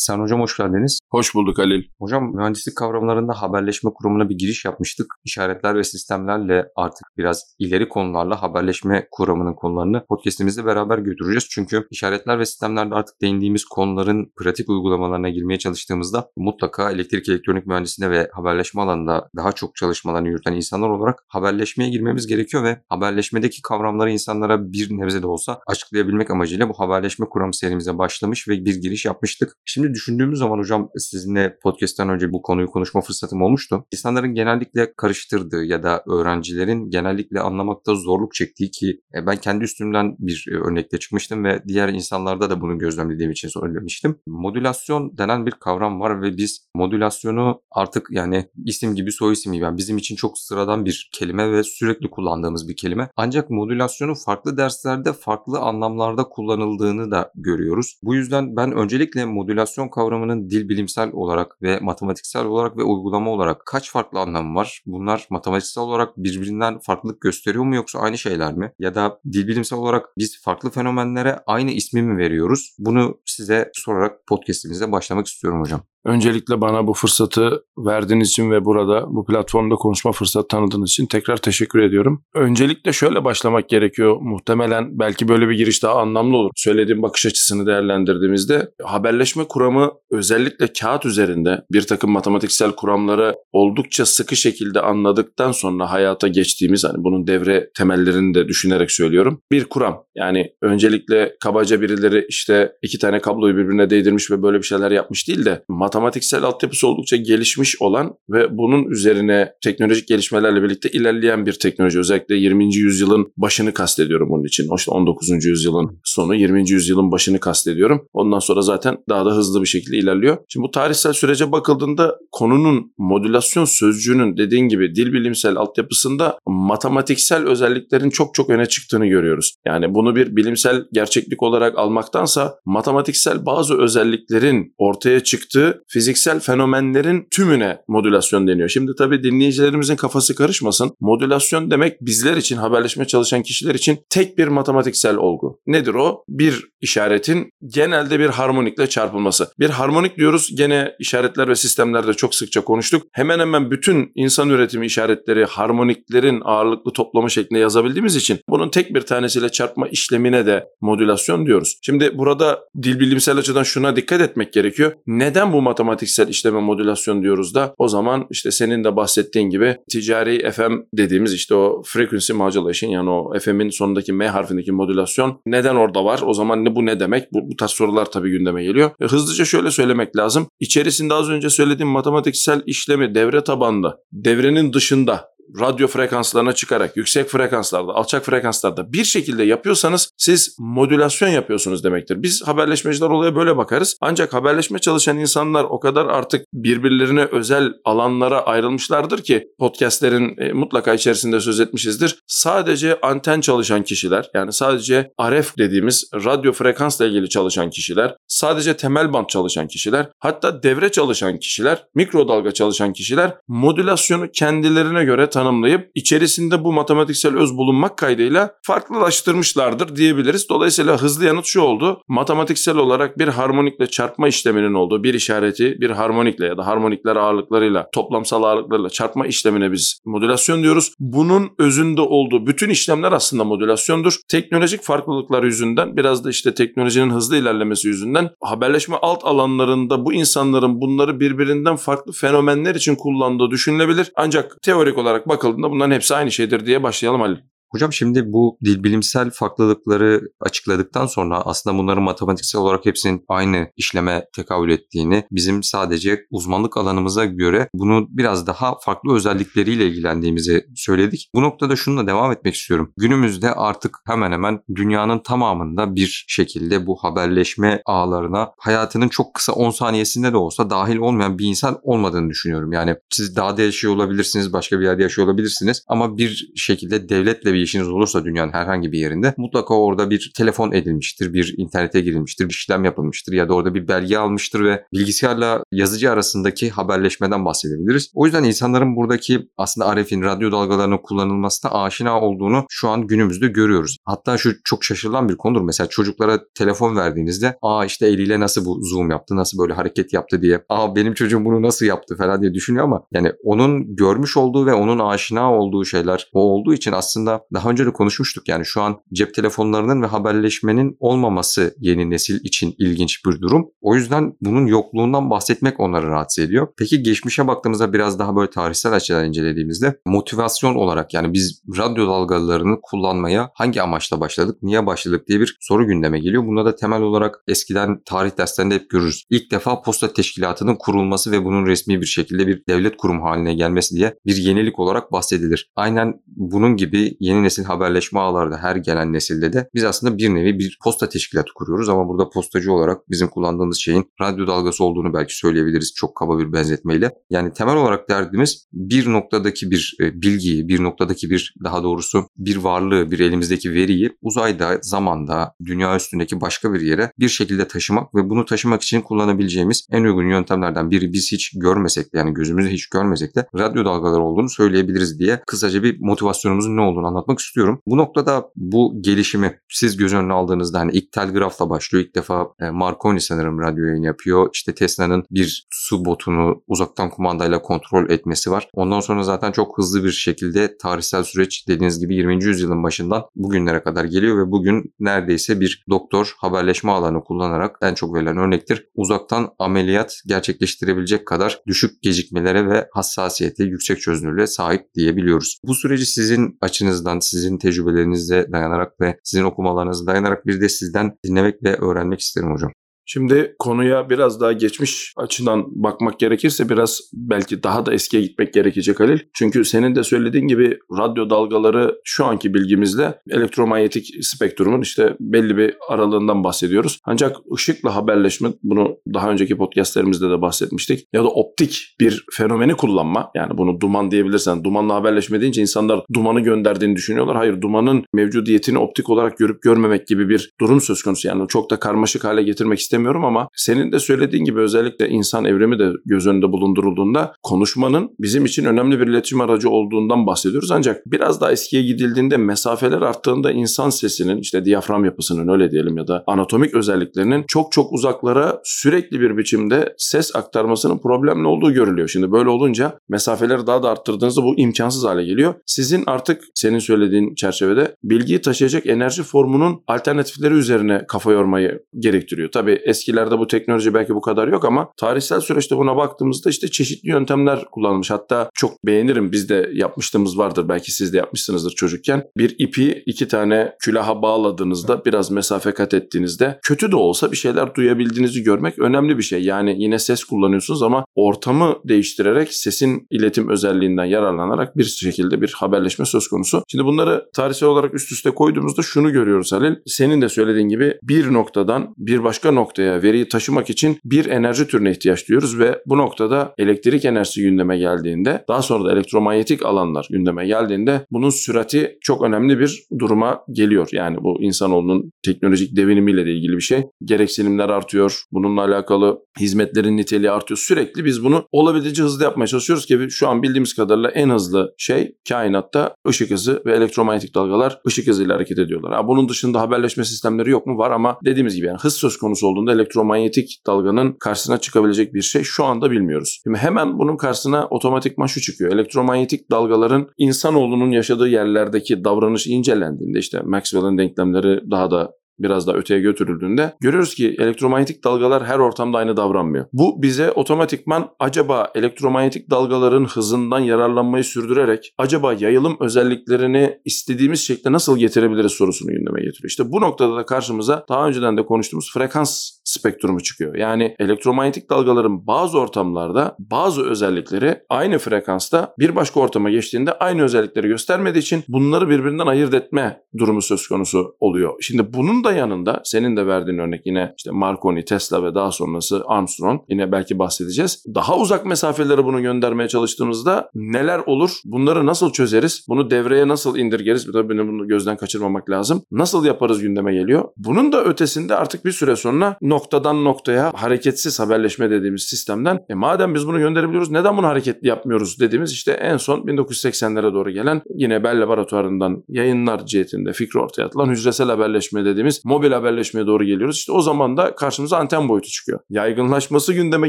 Sen 0.00 0.18
hocam 0.18 0.40
hoş 0.40 0.56
geldiniz. 0.56 0.98
Hoş 1.10 1.34
bulduk 1.34 1.58
Halil. 1.58 1.84
Hocam 1.98 2.34
mühendislik 2.34 2.76
kavramlarında 2.76 3.42
haberleşme 3.42 3.90
kurumuna 3.94 4.28
bir 4.28 4.38
giriş 4.38 4.64
yapmıştık. 4.64 5.14
İşaretler 5.24 5.76
ve 5.76 5.84
sistemlerle 5.84 6.66
artık 6.76 7.06
biraz 7.18 7.54
ileri 7.58 7.88
konularla 7.88 8.42
haberleşme 8.42 9.08
kuramının 9.10 9.54
konularını 9.54 10.04
podcastimizde 10.08 10.64
beraber 10.64 10.98
götüreceğiz. 10.98 11.46
Çünkü 11.50 11.86
işaretler 11.90 12.38
ve 12.38 12.46
sistemlerde 12.46 12.94
artık 12.94 13.20
değindiğimiz 13.22 13.64
konuların 13.64 14.32
pratik 14.36 14.68
uygulamalarına 14.68 15.28
girmeye 15.28 15.58
çalıştığımızda 15.58 16.30
mutlaka 16.36 16.90
elektrik 16.90 17.28
elektronik 17.28 17.66
mühendisliğinde 17.66 18.14
ve 18.14 18.30
haberleşme 18.32 18.82
alanında 18.82 19.28
daha 19.36 19.52
çok 19.52 19.76
çalışmalarını 19.76 20.28
yürüten 20.28 20.52
insanlar 20.52 20.88
olarak 20.88 21.24
haberleşmeye 21.28 21.90
girmemiz 21.90 22.26
gerekiyor 22.26 22.64
ve 22.64 22.82
haberleşmedeki 22.88 23.62
kavramları 23.62 24.10
insanlara 24.10 24.72
bir 24.72 24.90
nebze 24.90 25.22
de 25.22 25.26
olsa 25.26 25.60
açıklayabilmek 25.66 26.30
amacıyla 26.30 26.68
bu 26.68 26.74
haberleşme 26.74 27.26
kuramı 27.30 27.54
serimize 27.54 27.98
başlamış 27.98 28.48
ve 28.48 28.64
bir 28.64 28.74
giriş 28.74 29.04
yapmıştık. 29.04 29.56
Şimdi 29.64 29.89
düşündüğümüz 29.94 30.38
zaman 30.38 30.58
hocam 30.58 30.90
sizinle 30.96 31.58
podcast'ten 31.62 32.08
önce 32.08 32.32
bu 32.32 32.42
konuyu 32.42 32.66
konuşma 32.66 33.00
fırsatım 33.00 33.42
olmuştu. 33.42 33.86
İnsanların 33.92 34.34
genellikle 34.34 34.92
karıştırdığı 34.96 35.64
ya 35.64 35.82
da 35.82 36.04
öğrencilerin 36.06 36.90
genellikle 36.90 37.40
anlamakta 37.40 37.94
zorluk 37.94 38.34
çektiği 38.34 38.70
ki 38.70 39.00
e, 39.14 39.26
ben 39.26 39.36
kendi 39.36 39.64
üstümden 39.64 40.16
bir 40.18 40.46
e, 40.50 40.54
örnekle 40.54 40.98
çıkmıştım 40.98 41.44
ve 41.44 41.62
diğer 41.68 41.88
insanlarda 41.88 42.50
da 42.50 42.60
bunu 42.60 42.78
gözlemlediğim 42.78 43.30
için 43.30 43.48
söylemiştim. 43.48 44.18
Modülasyon 44.26 45.18
denen 45.18 45.46
bir 45.46 45.52
kavram 45.52 46.00
var 46.00 46.22
ve 46.22 46.36
biz 46.36 46.66
modülasyonu 46.74 47.62
artık 47.70 48.08
yani 48.10 48.48
isim 48.66 48.94
gibi 48.94 49.12
soy 49.12 49.32
isim 49.32 49.52
gibi 49.52 49.64
yani 49.64 49.76
bizim 49.76 49.98
için 49.98 50.16
çok 50.16 50.38
sıradan 50.38 50.84
bir 50.84 51.10
kelime 51.12 51.52
ve 51.52 51.62
sürekli 51.62 52.10
kullandığımız 52.10 52.68
bir 52.68 52.76
kelime. 52.76 53.10
Ancak 53.16 53.50
modülasyonu 53.50 54.14
farklı 54.14 54.56
derslerde 54.56 55.12
farklı 55.12 55.58
anlamlarda 55.58 56.24
kullanıldığını 56.24 57.10
da 57.10 57.32
görüyoruz. 57.34 57.98
Bu 58.02 58.14
yüzden 58.14 58.56
ben 58.56 58.72
öncelikle 58.72 59.24
modülasyon 59.24 59.79
kavramının 59.88 60.50
dil 60.50 60.68
bilimsel 60.68 61.10
olarak 61.12 61.62
ve 61.62 61.78
matematiksel 61.80 62.44
olarak 62.44 62.76
ve 62.76 62.82
uygulama 62.82 63.30
olarak 63.30 63.66
kaç 63.66 63.90
farklı 63.90 64.18
anlamı 64.18 64.54
var? 64.54 64.82
Bunlar 64.86 65.26
matematiksel 65.30 65.84
olarak 65.84 66.16
birbirinden 66.16 66.78
farklılık 66.78 67.20
gösteriyor 67.20 67.64
mu 67.64 67.74
yoksa 67.74 67.98
aynı 67.98 68.18
şeyler 68.18 68.52
mi? 68.52 68.72
Ya 68.78 68.94
da 68.94 69.20
dil 69.32 69.48
bilimsel 69.48 69.78
olarak 69.78 70.06
biz 70.18 70.42
farklı 70.42 70.70
fenomenlere 70.70 71.38
aynı 71.46 71.70
ismi 71.70 72.02
mi 72.02 72.18
veriyoruz? 72.18 72.76
Bunu 72.78 73.20
size 73.26 73.70
sorarak 73.74 74.26
podcastimize 74.26 74.92
başlamak 74.92 75.26
istiyorum 75.26 75.60
hocam. 75.60 75.80
Öncelikle 76.04 76.60
bana 76.60 76.86
bu 76.86 76.94
fırsatı 76.94 77.62
verdiğiniz 77.78 78.28
için 78.28 78.50
ve 78.50 78.64
burada 78.64 79.04
bu 79.08 79.26
platformda 79.26 79.74
konuşma 79.74 80.12
fırsatı 80.12 80.48
tanıdığınız 80.48 80.90
için 80.90 81.06
tekrar 81.06 81.36
teşekkür 81.36 81.78
ediyorum. 81.78 82.22
Öncelikle 82.34 82.92
şöyle 82.92 83.24
başlamak 83.24 83.68
gerekiyor. 83.68 84.16
Muhtemelen 84.20 84.98
belki 84.98 85.28
böyle 85.28 85.48
bir 85.48 85.54
giriş 85.54 85.82
daha 85.82 86.00
anlamlı 86.00 86.36
olur. 86.36 86.50
Söylediğim 86.56 87.02
bakış 87.02 87.26
açısını 87.26 87.66
değerlendirdiğimizde 87.66 88.70
haberleşme 88.82 89.44
kuramı 89.48 89.92
özellikle 90.10 90.72
kağıt 90.80 91.06
üzerinde 91.06 91.64
bir 91.72 91.82
takım 91.82 92.10
matematiksel 92.10 92.72
kuramları 92.72 93.34
oldukça 93.52 94.06
sıkı 94.06 94.36
şekilde 94.36 94.80
anladıktan 94.80 95.52
sonra 95.52 95.90
hayata 95.90 96.28
geçtiğimiz 96.28 96.84
hani 96.84 97.04
bunun 97.04 97.26
devre 97.26 97.70
temellerini 97.76 98.34
de 98.34 98.48
düşünerek 98.48 98.90
söylüyorum. 98.90 99.40
Bir 99.52 99.64
kuram. 99.64 100.04
Yani 100.14 100.52
öncelikle 100.62 101.36
kabaca 101.42 101.80
birileri 101.80 102.26
işte 102.28 102.72
iki 102.82 102.98
tane 102.98 103.20
kabloyu 103.20 103.56
birbirine 103.56 103.90
değdirmiş 103.90 104.30
ve 104.30 104.42
böyle 104.42 104.58
bir 104.58 104.62
şeyler 104.62 104.90
yapmış 104.90 105.28
değil 105.28 105.44
de 105.44 105.64
matematiksel 105.90 106.42
altyapısı 106.42 106.86
oldukça 106.86 107.16
gelişmiş 107.16 107.82
olan 107.82 108.14
ve 108.28 108.58
bunun 108.58 108.90
üzerine 108.90 109.52
teknolojik 109.64 110.08
gelişmelerle 110.08 110.62
birlikte 110.62 110.88
ilerleyen 110.90 111.46
bir 111.46 111.52
teknoloji. 111.52 111.98
Özellikle 111.98 112.34
20. 112.34 112.74
yüzyılın 112.74 113.32
başını 113.36 113.74
kastediyorum 113.74 114.28
bunun 114.30 114.44
için. 114.44 114.68
O 114.70 114.76
işte 114.76 114.90
19. 114.90 115.44
yüzyılın 115.44 116.00
sonu, 116.04 116.34
20. 116.34 116.70
yüzyılın 116.70 117.12
başını 117.12 117.40
kastediyorum. 117.40 118.08
Ondan 118.12 118.38
sonra 118.38 118.62
zaten 118.62 118.96
daha 119.08 119.26
da 119.26 119.30
hızlı 119.30 119.62
bir 119.62 119.66
şekilde 119.66 119.96
ilerliyor. 119.96 120.38
Şimdi 120.48 120.64
bu 120.64 120.70
tarihsel 120.70 121.12
sürece 121.12 121.52
bakıldığında 121.52 122.16
konunun 122.32 122.92
modülasyon 122.98 123.64
sözcüğünün 123.64 124.36
dediğin 124.36 124.68
gibi 124.68 124.94
dil 124.94 125.12
bilimsel 125.12 125.56
altyapısında 125.56 126.38
matematiksel 126.46 127.46
özelliklerin 127.46 128.10
çok 128.10 128.34
çok 128.34 128.50
öne 128.50 128.66
çıktığını 128.66 129.06
görüyoruz. 129.06 129.54
Yani 129.66 129.94
bunu 129.94 130.16
bir 130.16 130.36
bilimsel 130.36 130.84
gerçeklik 130.92 131.42
olarak 131.42 131.78
almaktansa 131.78 132.54
matematiksel 132.64 133.46
bazı 133.46 133.78
özelliklerin 133.78 134.74
ortaya 134.78 135.20
çıktığı 135.20 135.79
fiziksel 135.88 136.40
fenomenlerin 136.40 137.26
tümüne 137.30 137.78
modülasyon 137.88 138.48
deniyor. 138.48 138.68
Şimdi 138.68 138.92
tabii 138.98 139.22
dinleyicilerimizin 139.22 139.96
kafası 139.96 140.34
karışmasın. 140.34 140.90
Modülasyon 141.00 141.70
demek 141.70 142.00
bizler 142.00 142.36
için, 142.36 142.56
haberleşme 142.56 143.06
çalışan 143.06 143.42
kişiler 143.42 143.74
için 143.74 143.98
tek 144.10 144.38
bir 144.38 144.48
matematiksel 144.48 145.16
olgu. 145.16 145.60
Nedir 145.66 145.94
o? 145.94 146.24
Bir 146.28 146.64
işaretin 146.80 147.50
genelde 147.66 148.18
bir 148.18 148.28
harmonikle 148.28 148.86
çarpılması. 148.86 149.48
Bir 149.58 149.70
harmonik 149.70 150.16
diyoruz 150.16 150.50
gene 150.56 150.92
işaretler 150.98 151.48
ve 151.48 151.54
sistemlerde 151.54 152.14
çok 152.14 152.34
sıkça 152.34 152.60
konuştuk. 152.64 153.02
Hemen 153.12 153.38
hemen 153.38 153.70
bütün 153.70 154.12
insan 154.14 154.50
üretimi 154.50 154.86
işaretleri 154.86 155.44
harmoniklerin 155.44 156.40
ağırlıklı 156.44 156.92
toplamı 156.92 157.30
şeklinde 157.30 157.60
yazabildiğimiz 157.60 158.16
için 158.16 158.38
bunun 158.48 158.68
tek 158.68 158.94
bir 158.94 159.00
tanesiyle 159.00 159.48
çarpma 159.48 159.88
işlemine 159.88 160.46
de 160.46 160.64
modülasyon 160.80 161.46
diyoruz. 161.46 161.78
Şimdi 161.82 162.18
burada 162.18 162.60
dil 162.82 163.00
bilimsel 163.00 163.36
açıdan 163.36 163.62
şuna 163.62 163.96
dikkat 163.96 164.20
etmek 164.20 164.52
gerekiyor. 164.52 164.92
Neden 165.06 165.52
bu 165.52 165.62
matematiksel 165.70 166.28
işleme 166.28 166.60
modülasyon 166.60 167.22
diyoruz 167.22 167.54
da 167.54 167.74
o 167.78 167.88
zaman 167.88 168.26
işte 168.30 168.50
senin 168.50 168.84
de 168.84 168.96
bahsettiğin 168.96 169.50
gibi 169.50 169.76
ticari 169.90 170.50
FM 170.50 170.72
dediğimiz 170.92 171.34
işte 171.34 171.54
o 171.54 171.82
frequency 171.86 172.32
modulation 172.32 172.90
yani 172.90 173.10
o 173.10 173.38
FM'in 173.38 173.70
sonundaki 173.70 174.12
M 174.12 174.28
harfindeki 174.28 174.72
modülasyon 174.72 175.40
neden 175.46 175.74
orada 175.74 176.04
var? 176.04 176.20
O 176.26 176.34
zaman 176.34 176.64
ne 176.64 176.74
bu 176.74 176.86
ne 176.86 177.00
demek? 177.00 177.32
Bu, 177.32 177.50
bu 177.50 177.56
tarz 177.56 177.70
sorular 177.70 178.10
tabii 178.10 178.30
gündeme 178.30 178.64
geliyor. 178.64 178.90
E, 179.00 179.04
hızlıca 179.04 179.44
şöyle 179.44 179.70
söylemek 179.70 180.16
lazım. 180.16 180.46
İçerisinde 180.60 181.14
az 181.14 181.30
önce 181.30 181.50
söylediğim 181.50 181.88
matematiksel 181.88 182.62
işlemi 182.66 183.14
devre 183.14 183.44
tabanlı, 183.44 183.96
devrenin 184.12 184.72
dışında 184.72 185.30
radyo 185.60 185.86
frekanslarına 185.86 186.52
çıkarak 186.52 186.96
yüksek 186.96 187.28
frekanslarda, 187.28 187.92
alçak 187.92 188.24
frekanslarda 188.24 188.92
bir 188.92 189.04
şekilde 189.04 189.42
yapıyorsanız 189.42 190.10
siz 190.16 190.56
modülasyon 190.58 191.28
yapıyorsunuz 191.28 191.84
demektir. 191.84 192.22
Biz 192.22 192.42
haberleşmeciler 192.46 193.08
olaya 193.08 193.36
böyle 193.36 193.56
bakarız. 193.56 193.96
Ancak 194.00 194.34
haberleşme 194.34 194.78
çalışan 194.78 195.18
insanlar 195.18 195.64
o 195.64 195.80
kadar 195.80 196.06
artık 196.06 196.46
birbirlerine 196.52 197.24
özel 197.24 197.72
alanlara 197.84 198.40
ayrılmışlardır 198.40 199.22
ki 199.22 199.48
podcastlerin 199.58 200.36
e, 200.38 200.52
mutlaka 200.52 200.94
içerisinde 200.94 201.40
söz 201.40 201.60
etmişizdir. 201.60 202.18
Sadece 202.26 203.00
anten 203.00 203.40
çalışan 203.40 203.82
kişiler 203.82 204.30
yani 204.34 204.52
sadece 204.52 205.12
RF 205.22 205.58
dediğimiz 205.58 206.10
radyo 206.14 206.52
frekansla 206.52 207.06
ilgili 207.06 207.28
çalışan 207.28 207.70
kişiler, 207.70 208.14
sadece 208.28 208.76
temel 208.76 209.12
band 209.12 209.26
çalışan 209.26 209.66
kişiler, 209.66 210.08
hatta 210.18 210.62
devre 210.62 210.92
çalışan 210.92 211.38
kişiler, 211.38 211.84
mikrodalga 211.94 212.52
çalışan 212.52 212.92
kişiler 212.92 213.34
modülasyonu 213.48 214.30
kendilerine 214.32 215.04
göre 215.04 215.30
tanımlayıp 215.40 215.90
içerisinde 215.94 216.64
bu 216.64 216.72
matematiksel 216.72 217.36
öz 217.36 217.56
bulunmak 217.56 217.96
kaydıyla 217.96 218.54
farklılaştırmışlardır 218.62 219.96
diyebiliriz. 219.96 220.48
Dolayısıyla 220.48 221.02
hızlı 221.02 221.24
yanıt 221.24 221.44
şu 221.44 221.60
oldu. 221.60 222.02
Matematiksel 222.08 222.76
olarak 222.76 223.18
bir 223.18 223.28
harmonikle 223.28 223.86
çarpma 223.86 224.28
işleminin 224.28 224.74
olduğu 224.74 225.02
bir 225.02 225.14
işareti 225.14 225.80
bir 225.80 225.90
harmonikle 225.90 226.46
ya 226.46 226.58
da 226.58 226.66
harmonikler 226.66 227.16
ağırlıklarıyla 227.16 227.88
toplamsal 227.92 228.42
ağırlıklarla 228.42 228.90
çarpma 228.90 229.26
işlemine 229.26 229.72
biz 229.72 230.00
modülasyon 230.04 230.62
diyoruz. 230.62 230.92
Bunun 230.98 231.50
özünde 231.58 232.00
olduğu 232.00 232.46
bütün 232.46 232.70
işlemler 232.70 233.12
aslında 233.12 233.44
modülasyondur. 233.44 234.16
Teknolojik 234.28 234.82
farklılıklar 234.82 235.42
yüzünden 235.42 235.96
biraz 235.96 236.24
da 236.24 236.30
işte 236.30 236.54
teknolojinin 236.54 237.10
hızlı 237.10 237.36
ilerlemesi 237.36 237.88
yüzünden 237.88 238.30
haberleşme 238.42 238.96
alt 239.02 239.24
alanlarında 239.24 240.04
bu 240.04 240.12
insanların 240.12 240.80
bunları 240.80 241.20
birbirinden 241.20 241.76
farklı 241.76 242.12
fenomenler 242.12 242.74
için 242.74 242.94
kullandığı 242.94 243.50
düşünülebilir. 243.50 244.12
Ancak 244.16 244.56
teorik 244.62 244.98
olarak 244.98 245.26
bakıldığında 245.30 245.70
bunların 245.70 245.94
hepsi 245.94 246.14
aynı 246.14 246.32
şeydir 246.32 246.66
diye 246.66 246.82
başlayalım 246.82 247.20
Halil. 247.20 247.38
Hocam 247.72 247.92
şimdi 247.92 248.32
bu 248.32 248.58
dil 248.64 248.84
bilimsel 248.84 249.30
farklılıkları 249.30 250.22
açıkladıktan 250.40 251.06
sonra 251.06 251.40
aslında 251.40 251.78
bunların 251.78 252.02
matematiksel 252.02 252.60
olarak 252.60 252.86
hepsinin 252.86 253.24
aynı 253.28 253.68
işleme 253.76 254.24
tekabül 254.36 254.70
ettiğini, 254.70 255.24
bizim 255.30 255.62
sadece 255.62 256.26
uzmanlık 256.30 256.76
alanımıza 256.76 257.24
göre 257.24 257.68
bunu 257.74 258.06
biraz 258.10 258.46
daha 258.46 258.78
farklı 258.78 259.14
özellikleriyle 259.14 259.86
ilgilendiğimizi 259.86 260.66
söyledik. 260.76 261.30
Bu 261.34 261.42
noktada 261.42 261.76
şununla 261.76 262.06
devam 262.06 262.32
etmek 262.32 262.54
istiyorum. 262.54 262.92
Günümüzde 262.96 263.52
artık 263.52 263.98
hemen 264.06 264.32
hemen 264.32 264.60
dünyanın 264.74 265.22
tamamında 265.22 265.94
bir 265.96 266.24
şekilde 266.28 266.86
bu 266.86 266.96
haberleşme 266.96 267.82
ağlarına 267.86 268.52
hayatının 268.58 269.08
çok 269.08 269.34
kısa 269.34 269.52
10 269.52 269.70
saniyesinde 269.70 270.32
de 270.32 270.36
olsa 270.36 270.70
dahil 270.70 270.96
olmayan 270.96 271.38
bir 271.38 271.46
insan 271.46 271.78
olmadığını 271.82 272.30
düşünüyorum. 272.30 272.72
Yani 272.72 272.96
siz 273.10 273.36
dağda 273.36 273.62
yaşıyor 273.62 273.94
olabilirsiniz, 273.94 274.52
başka 274.52 274.80
bir 274.80 274.84
yerde 274.84 275.02
yaşıyor 275.02 275.28
olabilirsiniz 275.28 275.84
ama 275.88 276.16
bir 276.16 276.52
şekilde 276.56 277.08
devletle 277.08 277.52
bir 277.52 277.59
bir 277.60 277.64
işiniz 277.64 277.88
olursa 277.88 278.24
dünyanın 278.24 278.52
herhangi 278.52 278.92
bir 278.92 278.98
yerinde 278.98 279.34
mutlaka 279.36 279.74
orada 279.74 280.10
bir 280.10 280.32
telefon 280.36 280.72
edilmiştir, 280.72 281.34
bir 281.34 281.54
internete 281.58 282.00
girilmiştir, 282.00 282.44
bir 282.44 282.50
işlem 282.50 282.84
yapılmıştır 282.84 283.32
ya 283.32 283.48
da 283.48 283.54
orada 283.54 283.74
bir 283.74 283.88
belge 283.88 284.18
almıştır 284.18 284.64
ve 284.64 284.84
bilgisayarla 284.92 285.64
yazıcı 285.72 286.10
arasındaki 286.10 286.70
haberleşmeden 286.70 287.44
bahsedebiliriz. 287.44 288.10
O 288.14 288.24
yüzden 288.24 288.44
insanların 288.44 288.96
buradaki 288.96 289.48
aslında 289.56 289.96
RF'in 289.96 290.22
radyo 290.22 290.52
dalgalarının 290.52 290.98
kullanılmasına 290.98 291.70
aşina 291.70 292.20
olduğunu 292.20 292.64
şu 292.70 292.88
an 292.88 293.06
günümüzde 293.06 293.48
görüyoruz. 293.48 293.96
Hatta 294.04 294.38
şu 294.38 294.52
çok 294.64 294.84
şaşırılan 294.84 295.28
bir 295.28 295.36
konudur. 295.36 295.62
Mesela 295.62 295.88
çocuklara 295.88 296.40
telefon 296.54 296.96
verdiğinizde 296.96 297.56
aa 297.62 297.84
işte 297.84 298.06
eliyle 298.06 298.40
nasıl 298.40 298.64
bu 298.64 298.80
zoom 298.82 299.10
yaptı, 299.10 299.36
nasıl 299.36 299.58
böyle 299.58 299.72
hareket 299.72 300.12
yaptı 300.12 300.42
diye. 300.42 300.64
Aa 300.68 300.96
benim 300.96 301.14
çocuğum 301.14 301.44
bunu 301.44 301.62
nasıl 301.62 301.86
yaptı 301.86 302.16
falan 302.16 302.42
diye 302.42 302.54
düşünüyor 302.54 302.84
ama 302.84 303.02
yani 303.12 303.32
onun 303.44 303.96
görmüş 303.96 304.36
olduğu 304.36 304.66
ve 304.66 304.74
onun 304.74 304.98
aşina 304.98 305.54
olduğu 305.54 305.84
şeyler 305.84 306.30
o 306.32 306.40
olduğu 306.40 306.74
için 306.74 306.92
aslında 306.92 307.40
daha 307.52 307.70
önce 307.70 307.86
de 307.86 307.92
konuşmuştuk 307.92 308.48
yani 308.48 308.66
şu 308.66 308.82
an 308.82 309.00
cep 309.12 309.34
telefonlarının 309.34 310.02
ve 310.02 310.06
haberleşmenin 310.06 310.96
olmaması 311.00 311.74
yeni 311.80 312.10
nesil 312.10 312.40
için 312.44 312.74
ilginç 312.78 313.24
bir 313.26 313.40
durum. 313.40 313.70
O 313.80 313.94
yüzden 313.94 314.32
bunun 314.40 314.66
yokluğundan 314.66 315.30
bahsetmek 315.30 315.80
onları 315.80 316.06
rahatsız 316.06 316.44
ediyor. 316.44 316.68
Peki 316.78 317.02
geçmişe 317.02 317.46
baktığımızda 317.46 317.92
biraz 317.92 318.18
daha 318.18 318.36
böyle 318.36 318.50
tarihsel 318.50 318.92
açıdan 318.92 319.26
incelediğimizde 319.26 320.00
motivasyon 320.06 320.74
olarak 320.74 321.14
yani 321.14 321.32
biz 321.32 321.62
radyo 321.76 322.08
dalgalarını 322.08 322.78
kullanmaya 322.82 323.50
hangi 323.54 323.82
amaçla 323.82 324.20
başladık, 324.20 324.58
niye 324.62 324.86
başladık 324.86 325.28
diye 325.28 325.40
bir 325.40 325.56
soru 325.60 325.86
gündeme 325.86 326.20
geliyor. 326.20 326.46
Bunda 326.46 326.64
da 326.64 326.74
temel 326.74 327.02
olarak 327.02 327.42
eskiden 327.48 328.00
tarih 328.04 328.38
derslerinde 328.38 328.74
hep 328.74 328.90
görürüz. 328.90 329.24
İlk 329.30 329.50
defa 329.50 329.82
posta 329.82 330.12
teşkilatının 330.12 330.76
kurulması 330.76 331.32
ve 331.32 331.44
bunun 331.44 331.66
resmi 331.66 332.00
bir 332.00 332.06
şekilde 332.06 332.46
bir 332.46 332.62
devlet 332.68 332.96
kurumu 332.96 333.24
haline 333.24 333.54
gelmesi 333.54 333.94
diye 333.94 334.14
bir 334.26 334.36
yenilik 334.36 334.78
olarak 334.78 335.12
bahsedilir. 335.12 335.70
Aynen 335.76 336.14
bunun 336.26 336.76
gibi 336.76 337.16
yeni 337.20 337.39
yeni 337.40 337.46
nesil 337.46 337.64
haberleşme 337.64 338.20
ağlarda 338.20 338.58
her 338.58 338.76
gelen 338.76 339.12
nesilde 339.12 339.52
de 339.52 339.68
biz 339.74 339.84
aslında 339.84 340.18
bir 340.18 340.34
nevi 340.34 340.58
bir 340.58 340.78
posta 340.84 341.08
teşkilatı 341.08 341.52
kuruyoruz 341.54 341.88
ama 341.88 342.08
burada 342.08 342.28
postacı 342.30 342.72
olarak 342.72 343.10
bizim 343.10 343.28
kullandığımız 343.28 343.78
şeyin 343.78 344.04
radyo 344.20 344.46
dalgası 344.46 344.84
olduğunu 344.84 345.14
belki 345.14 345.36
söyleyebiliriz 345.36 345.92
çok 345.96 346.16
kaba 346.16 346.38
bir 346.38 346.52
benzetmeyle. 346.52 347.10
Yani 347.30 347.52
temel 347.52 347.76
olarak 347.76 348.08
derdimiz 348.08 348.66
bir 348.72 349.12
noktadaki 349.12 349.70
bir 349.70 349.96
e, 350.00 350.22
bilgiyi, 350.22 350.68
bir 350.68 350.82
noktadaki 350.82 351.30
bir 351.30 351.54
daha 351.64 351.82
doğrusu 351.82 352.26
bir 352.36 352.56
varlığı, 352.56 353.10
bir 353.10 353.20
elimizdeki 353.20 353.72
veriyi 353.72 354.10
uzayda, 354.22 354.78
zamanda, 354.82 355.54
dünya 355.64 355.96
üstündeki 355.96 356.40
başka 356.40 356.72
bir 356.72 356.80
yere 356.80 357.12
bir 357.18 357.28
şekilde 357.28 357.68
taşımak 357.68 358.14
ve 358.14 358.30
bunu 358.30 358.44
taşımak 358.44 358.82
için 358.82 359.00
kullanabileceğimiz 359.00 359.86
en 359.90 360.04
uygun 360.04 360.30
yöntemlerden 360.30 360.90
biri 360.90 361.12
biz 361.12 361.32
hiç 361.32 361.52
görmesek 361.54 362.14
de 362.14 362.18
yani 362.18 362.34
gözümüzde 362.34 362.70
hiç 362.70 362.88
görmesek 362.88 363.36
de 363.36 363.46
radyo 363.58 363.84
dalgaları 363.84 364.22
olduğunu 364.22 364.48
söyleyebiliriz 364.48 365.18
diye 365.18 365.40
kısaca 365.46 365.82
bir 365.82 366.00
motivasyonumuzun 366.00 366.76
ne 366.76 366.80
olduğunu 366.80 367.06
anlatmak 367.06 367.29
anlatmak 367.30 367.38
istiyorum. 367.38 367.82
Bu 367.86 367.96
noktada 367.96 368.50
bu 368.56 368.94
gelişimi 369.00 369.60
siz 369.68 369.96
göz 369.96 370.14
önüne 370.14 370.32
aldığınızda 370.32 370.78
hani 370.78 370.92
ilk 370.92 371.12
telgrafla 371.12 371.70
başlıyor. 371.70 372.04
İlk 372.04 372.14
defa 372.14 372.48
e, 372.60 372.70
Marconi 372.70 373.20
sanırım 373.20 373.60
radyo 373.60 373.84
yayın 373.84 374.02
yapıyor. 374.02 374.50
İşte 374.52 374.74
Tesla'nın 374.74 375.24
bir 375.30 375.66
su 375.70 376.04
botunu 376.04 376.62
uzaktan 376.66 377.10
kumandayla 377.10 377.62
kontrol 377.62 378.10
etmesi 378.10 378.50
var. 378.50 378.68
Ondan 378.74 379.00
sonra 379.00 379.22
zaten 379.22 379.52
çok 379.52 379.78
hızlı 379.78 380.04
bir 380.04 380.10
şekilde 380.10 380.76
tarihsel 380.76 381.24
süreç 381.24 381.68
dediğiniz 381.68 382.00
gibi 382.00 382.14
20. 382.14 382.44
yüzyılın 382.44 382.82
başından 382.82 383.24
bugünlere 383.36 383.82
kadar 383.82 384.04
geliyor 384.04 384.38
ve 384.38 384.50
bugün 384.50 384.94
neredeyse 385.00 385.60
bir 385.60 385.84
doktor 385.90 386.34
haberleşme 386.38 386.90
alanı 386.90 387.24
kullanarak 387.24 387.76
en 387.82 387.94
çok 387.94 388.14
verilen 388.14 388.36
örnektir. 388.36 388.86
Uzaktan 388.94 389.48
ameliyat 389.58 390.22
gerçekleştirebilecek 390.26 391.26
kadar 391.26 391.60
düşük 391.66 392.02
gecikmelere 392.02 392.66
ve 392.66 392.88
hassasiyete, 392.92 393.64
yüksek 393.64 394.00
çözünürlüğe 394.00 394.46
sahip 394.46 394.94
diyebiliyoruz. 394.94 395.60
Bu 395.64 395.74
süreci 395.74 396.06
sizin 396.06 396.58
açınızdan 396.60 397.19
sizin 397.20 397.58
tecrübelerinize 397.58 398.46
dayanarak 398.52 399.00
ve 399.00 399.20
sizin 399.24 399.44
okumalarınıza 399.44 400.06
dayanarak 400.06 400.46
bir 400.46 400.60
de 400.60 400.68
sizden 400.68 401.18
dinlemek 401.24 401.62
ve 401.64 401.76
öğrenmek 401.76 402.20
isterim 402.20 402.52
hocam. 402.52 402.72
Şimdi 403.12 403.54
konuya 403.58 404.10
biraz 404.10 404.40
daha 404.40 404.52
geçmiş 404.52 405.12
açıdan 405.16 405.64
bakmak 405.68 406.18
gerekirse 406.18 406.68
biraz 406.68 407.00
belki 407.12 407.62
daha 407.62 407.86
da 407.86 407.94
eskiye 407.94 408.22
gitmek 408.22 408.54
gerekecek 408.54 409.00
Halil. 409.00 409.18
Çünkü 409.34 409.64
senin 409.64 409.94
de 409.94 410.04
söylediğin 410.04 410.48
gibi 410.48 410.78
radyo 410.98 411.30
dalgaları 411.30 411.94
şu 412.04 412.24
anki 412.24 412.54
bilgimizle 412.54 413.14
elektromanyetik 413.30 414.06
spektrumun 414.20 414.80
işte 414.80 415.16
belli 415.20 415.56
bir 415.56 415.74
aralığından 415.88 416.44
bahsediyoruz. 416.44 416.98
Ancak 417.04 417.36
ışıkla 417.54 417.96
haberleşme 417.96 418.48
bunu 418.62 418.96
daha 419.14 419.30
önceki 419.30 419.56
podcastlerimizde 419.56 420.30
de 420.30 420.42
bahsetmiştik. 420.42 421.04
Ya 421.12 421.24
da 421.24 421.28
optik 421.28 421.96
bir 422.00 422.24
fenomeni 422.32 422.74
kullanma 422.74 423.30
yani 423.34 423.58
bunu 423.58 423.80
duman 423.80 424.10
diyebilirsen 424.10 424.64
dumanla 424.64 424.94
haberleşme 424.94 425.40
deyince 425.40 425.60
insanlar 425.60 426.00
dumanı 426.14 426.40
gönderdiğini 426.40 426.96
düşünüyorlar. 426.96 427.36
Hayır 427.36 427.60
dumanın 427.60 428.04
mevcudiyetini 428.14 428.78
optik 428.78 429.10
olarak 429.10 429.38
görüp 429.38 429.62
görmemek 429.62 430.06
gibi 430.06 430.28
bir 430.28 430.50
durum 430.60 430.80
söz 430.80 431.02
konusu. 431.02 431.28
Yani 431.28 431.48
çok 431.48 431.70
da 431.70 431.80
karmaşık 431.80 432.24
hale 432.24 432.42
getirmek 432.42 432.78
istemiyorum 432.78 432.99
istemiyorum 433.00 433.24
ama 433.24 433.48
senin 433.54 433.92
de 433.92 433.98
söylediğin 433.98 434.44
gibi 434.44 434.60
özellikle 434.60 435.08
insan 435.08 435.44
evrimi 435.44 435.78
de 435.78 435.92
göz 436.04 436.26
önünde 436.26 436.52
bulundurulduğunda 436.52 437.32
konuşmanın 437.42 438.10
bizim 438.18 438.44
için 438.44 438.64
önemli 438.64 439.00
bir 439.00 439.06
iletişim 439.06 439.40
aracı 439.40 439.70
olduğundan 439.70 440.26
bahsediyoruz. 440.26 440.70
Ancak 440.70 441.02
biraz 441.06 441.40
daha 441.40 441.52
eskiye 441.52 441.82
gidildiğinde 441.82 442.36
mesafeler 442.36 443.00
arttığında 443.02 443.52
insan 443.52 443.90
sesinin 443.90 444.38
işte 444.38 444.64
diyafram 444.64 445.04
yapısının 445.04 445.48
öyle 445.48 445.70
diyelim 445.70 445.96
ya 445.96 446.08
da 446.08 446.24
anatomik 446.26 446.74
özelliklerinin 446.74 447.44
çok 447.48 447.72
çok 447.72 447.92
uzaklara 447.92 448.60
sürekli 448.64 449.20
bir 449.20 449.36
biçimde 449.36 449.94
ses 449.98 450.36
aktarmasının 450.36 450.98
problemli 450.98 451.46
olduğu 451.46 451.72
görülüyor. 451.72 452.08
Şimdi 452.08 452.32
böyle 452.32 452.48
olunca 452.50 452.98
mesafeleri 453.08 453.66
daha 453.66 453.82
da 453.82 453.90
arttırdığınızda 453.90 454.42
bu 454.42 454.58
imkansız 454.58 455.04
hale 455.04 455.24
geliyor. 455.24 455.54
Sizin 455.66 456.02
artık 456.06 456.42
senin 456.54 456.78
söylediğin 456.78 457.34
çerçevede 457.34 457.94
bilgiyi 458.04 458.40
taşıyacak 458.40 458.86
enerji 458.86 459.22
formunun 459.22 459.82
alternatifleri 459.86 460.54
üzerine 460.54 461.04
kafa 461.08 461.32
yormayı 461.32 461.80
gerektiriyor. 461.98 462.50
Tabii 462.50 462.80
eskilerde 462.90 463.38
bu 463.38 463.46
teknoloji 463.46 463.94
belki 463.94 464.14
bu 464.14 464.20
kadar 464.20 464.48
yok 464.48 464.64
ama 464.64 464.88
tarihsel 464.96 465.40
süreçte 465.40 465.76
buna 465.76 465.96
baktığımızda 465.96 466.50
işte 466.50 466.68
çeşitli 466.68 467.08
yöntemler 467.08 467.64
kullanılmış. 467.72 468.10
Hatta 468.10 468.50
çok 468.54 468.86
beğenirim 468.86 469.32
biz 469.32 469.48
de 469.48 469.70
yapmıştığımız 469.72 470.38
vardır 470.38 470.68
belki 470.68 470.92
siz 470.92 471.12
de 471.12 471.16
yapmışsınızdır 471.16 471.70
çocukken. 471.70 472.24
Bir 472.36 472.54
ipi 472.58 473.02
iki 473.06 473.28
tane 473.28 473.72
külaha 473.82 474.22
bağladığınızda 474.22 475.04
biraz 475.04 475.30
mesafe 475.30 475.72
kat 475.72 475.94
ettiğinizde 475.94 476.58
kötü 476.62 476.92
de 476.92 476.96
olsa 476.96 477.32
bir 477.32 477.36
şeyler 477.36 477.74
duyabildiğinizi 477.74 478.42
görmek 478.42 478.78
önemli 478.78 479.18
bir 479.18 479.22
şey. 479.22 479.42
Yani 479.42 479.74
yine 479.78 479.98
ses 479.98 480.24
kullanıyorsunuz 480.24 480.82
ama 480.82 481.04
ortamı 481.14 481.76
değiştirerek 481.84 482.54
sesin 482.54 483.06
iletim 483.10 483.48
özelliğinden 483.48 484.04
yararlanarak 484.04 484.76
bir 484.76 484.84
şekilde 484.84 485.40
bir 485.42 485.52
haberleşme 485.56 486.04
söz 486.04 486.28
konusu. 486.28 486.62
Şimdi 486.68 486.84
bunları 486.84 487.24
tarihsel 487.34 487.68
olarak 487.68 487.94
üst 487.94 488.12
üste 488.12 488.30
koyduğumuzda 488.30 488.82
şunu 488.82 489.12
görüyoruz 489.12 489.52
Halil. 489.52 489.74
Senin 489.86 490.22
de 490.22 490.28
söylediğin 490.28 490.68
gibi 490.68 490.98
bir 491.02 491.32
noktadan 491.32 491.94
bir 491.96 492.24
başka 492.24 492.50
nokta 492.50 492.69
noktaya 492.70 493.02
veriyi 493.02 493.28
taşımak 493.28 493.70
için 493.70 493.98
bir 494.04 494.26
enerji 494.26 494.68
türüne 494.68 494.90
ihtiyaç 494.90 495.28
duyuyoruz 495.28 495.58
ve 495.58 495.82
bu 495.86 495.98
noktada 495.98 496.54
elektrik 496.58 497.04
enerjisi 497.04 497.42
gündeme 497.42 497.78
geldiğinde 497.78 498.44
daha 498.48 498.62
sonra 498.62 498.84
da 498.84 498.92
elektromanyetik 498.92 499.64
alanlar 499.64 500.06
gündeme 500.10 500.46
geldiğinde 500.46 501.06
bunun 501.10 501.30
sürati 501.30 501.98
çok 502.00 502.22
önemli 502.22 502.58
bir 502.58 502.82
duruma 502.98 503.40
geliyor. 503.52 503.88
Yani 503.92 504.16
bu 504.20 504.42
insanoğlunun 504.42 505.12
teknolojik 505.24 505.76
devinimiyle 505.76 506.26
de 506.26 506.32
ilgili 506.32 506.56
bir 506.56 506.60
şey. 506.60 506.82
Gereksinimler 507.04 507.68
artıyor. 507.68 508.22
Bununla 508.32 508.64
alakalı 508.64 509.18
hizmetlerin 509.40 509.96
niteliği 509.96 510.30
artıyor. 510.30 510.58
Sürekli 510.58 511.04
biz 511.04 511.24
bunu 511.24 511.44
olabildiğince 511.52 512.02
hızlı 512.02 512.24
yapmaya 512.24 512.46
çalışıyoruz 512.46 512.86
ki 512.86 513.06
şu 513.10 513.28
an 513.28 513.42
bildiğimiz 513.42 513.74
kadarıyla 513.74 514.10
en 514.10 514.30
hızlı 514.30 514.74
şey 514.78 515.14
kainatta 515.28 515.94
ışık 516.08 516.30
hızı 516.30 516.62
ve 516.66 516.76
elektromanyetik 516.76 517.34
dalgalar 517.34 517.80
ışık 517.86 518.06
hızıyla 518.06 518.34
hareket 518.34 518.58
ediyorlar. 518.58 518.92
Ha, 518.92 519.08
bunun 519.08 519.28
dışında 519.28 519.60
haberleşme 519.60 520.04
sistemleri 520.04 520.50
yok 520.50 520.66
mu? 520.66 520.78
Var 520.78 520.90
ama 520.90 521.18
dediğimiz 521.24 521.56
gibi 521.56 521.66
yani 521.66 521.78
hız 521.78 521.94
söz 521.94 522.16
konusu 522.16 522.46
olduğunda 522.60 522.72
elektromanyetik 522.72 523.62
dalganın 523.66 524.12
karşısına 524.12 524.58
çıkabilecek 524.58 525.14
bir 525.14 525.22
şey 525.22 525.42
şu 525.42 525.64
anda 525.64 525.90
bilmiyoruz. 525.90 526.40
Şimdi 526.44 526.58
hemen 526.58 526.98
bunun 526.98 527.16
karşısına 527.16 527.66
otomatikman 527.66 528.26
şu 528.26 528.40
çıkıyor. 528.40 528.72
Elektromanyetik 528.72 529.50
dalgaların 529.50 530.08
insanoğlunun 530.18 530.90
yaşadığı 530.90 531.28
yerlerdeki 531.28 532.04
davranışı 532.04 532.50
incelendiğinde 532.50 533.18
işte 533.18 533.40
Maxwell'in 533.44 533.98
denklemleri 533.98 534.70
daha 534.70 534.90
da 534.90 535.19
biraz 535.42 535.66
daha 535.66 535.76
öteye 535.76 536.00
götürüldüğünde 536.00 536.74
görüyoruz 536.80 537.14
ki 537.14 537.36
elektromanyetik 537.38 538.04
dalgalar 538.04 538.44
her 538.44 538.58
ortamda 538.58 538.98
aynı 538.98 539.16
davranmıyor. 539.16 539.66
Bu 539.72 540.02
bize 540.02 540.32
otomatikman 540.32 541.08
acaba 541.18 541.70
elektromanyetik 541.74 542.50
dalgaların 542.50 543.04
hızından 543.04 543.60
yararlanmayı 543.60 544.24
sürdürerek 544.24 544.94
acaba 544.98 545.32
yayılım 545.32 545.76
özelliklerini 545.80 546.80
istediğimiz 546.84 547.40
şekilde 547.40 547.72
nasıl 547.72 547.98
getirebiliriz 547.98 548.52
sorusunu 548.52 548.90
gündeme 548.90 549.20
getiriyor. 549.20 549.50
İşte 549.50 549.72
bu 549.72 549.80
noktada 549.80 550.16
da 550.16 550.26
karşımıza 550.26 550.84
daha 550.88 551.08
önceden 551.08 551.36
de 551.36 551.44
konuştuğumuz 551.44 551.92
frekans 551.94 552.50
spektrumu 552.64 553.20
çıkıyor. 553.20 553.54
Yani 553.54 553.94
elektromanyetik 553.98 554.70
dalgaların 554.70 555.26
bazı 555.26 555.58
ortamlarda 555.58 556.36
bazı 556.38 556.90
özellikleri 556.90 557.58
aynı 557.68 557.98
frekansta 557.98 558.74
bir 558.78 558.96
başka 558.96 559.20
ortama 559.20 559.50
geçtiğinde 559.50 559.92
aynı 559.92 560.22
özellikleri 560.22 560.68
göstermediği 560.68 561.22
için 561.22 561.44
bunları 561.48 561.88
birbirinden 561.88 562.26
ayırt 562.26 562.54
etme 562.54 563.00
durumu 563.18 563.42
söz 563.42 563.68
konusu 563.68 564.16
oluyor. 564.20 564.54
Şimdi 564.60 564.92
bunun 564.92 565.24
da 565.24 565.29
yanında 565.32 565.80
senin 565.84 566.16
de 566.16 566.26
verdiğin 566.26 566.58
örnek 566.58 566.86
yine 566.86 567.14
işte 567.18 567.30
Marconi, 567.30 567.84
Tesla 567.84 568.24
ve 568.24 568.34
daha 568.34 568.50
sonrası 568.50 569.02
Armstrong 569.06 569.60
yine 569.68 569.92
belki 569.92 570.18
bahsedeceğiz. 570.18 570.84
Daha 570.94 571.16
uzak 571.16 571.46
mesafelere 571.46 572.04
bunu 572.04 572.22
göndermeye 572.22 572.68
çalıştığımızda 572.68 573.50
neler 573.54 573.98
olur? 573.98 574.30
Bunları 574.44 574.86
nasıl 574.86 575.12
çözeriz? 575.12 575.64
Bunu 575.68 575.90
devreye 575.90 576.28
nasıl 576.28 576.58
indirgeriz? 576.58 577.12
Tabii 577.12 577.38
bunu 577.38 577.68
gözden 577.68 577.96
kaçırmamak 577.96 578.50
lazım. 578.50 578.82
Nasıl 578.90 579.24
yaparız 579.24 579.60
gündeme 579.60 579.94
geliyor. 579.94 580.24
Bunun 580.36 580.72
da 580.72 580.84
ötesinde 580.84 581.36
artık 581.36 581.64
bir 581.64 581.72
süre 581.72 581.96
sonra 581.96 582.36
noktadan 582.42 583.04
noktaya 583.04 583.52
hareketsiz 583.54 584.20
haberleşme 584.20 584.70
dediğimiz 584.70 585.02
sistemden 585.02 585.58
e 585.68 585.74
madem 585.74 586.14
biz 586.14 586.26
bunu 586.26 586.38
gönderebiliyoruz 586.38 586.90
neden 586.90 587.16
bunu 587.16 587.26
hareketli 587.26 587.68
yapmıyoruz 587.68 588.20
dediğimiz 588.20 588.52
işte 588.52 588.72
en 588.72 588.96
son 588.96 589.18
1980'lere 589.18 590.14
doğru 590.14 590.30
gelen 590.30 590.62
yine 590.74 591.04
Bell 591.04 591.20
Laboratuvarı'ndan 591.20 592.04
yayınlar 592.08 592.66
cihetinde 592.66 593.12
fikri 593.12 593.40
ortaya 593.40 593.64
atılan 593.64 593.90
hücresel 593.90 594.28
haberleşme 594.28 594.84
dediğimiz 594.84 595.09
mobil 595.24 595.52
haberleşmeye 595.52 596.06
doğru 596.06 596.24
geliyoruz. 596.24 596.56
İşte 596.56 596.72
o 596.72 596.80
zaman 596.80 597.16
da 597.16 597.34
karşımıza 597.34 597.76
anten 597.76 598.08
boyutu 598.08 598.28
çıkıyor. 598.28 598.60
Yaygınlaşması 598.70 599.52
gündeme 599.52 599.88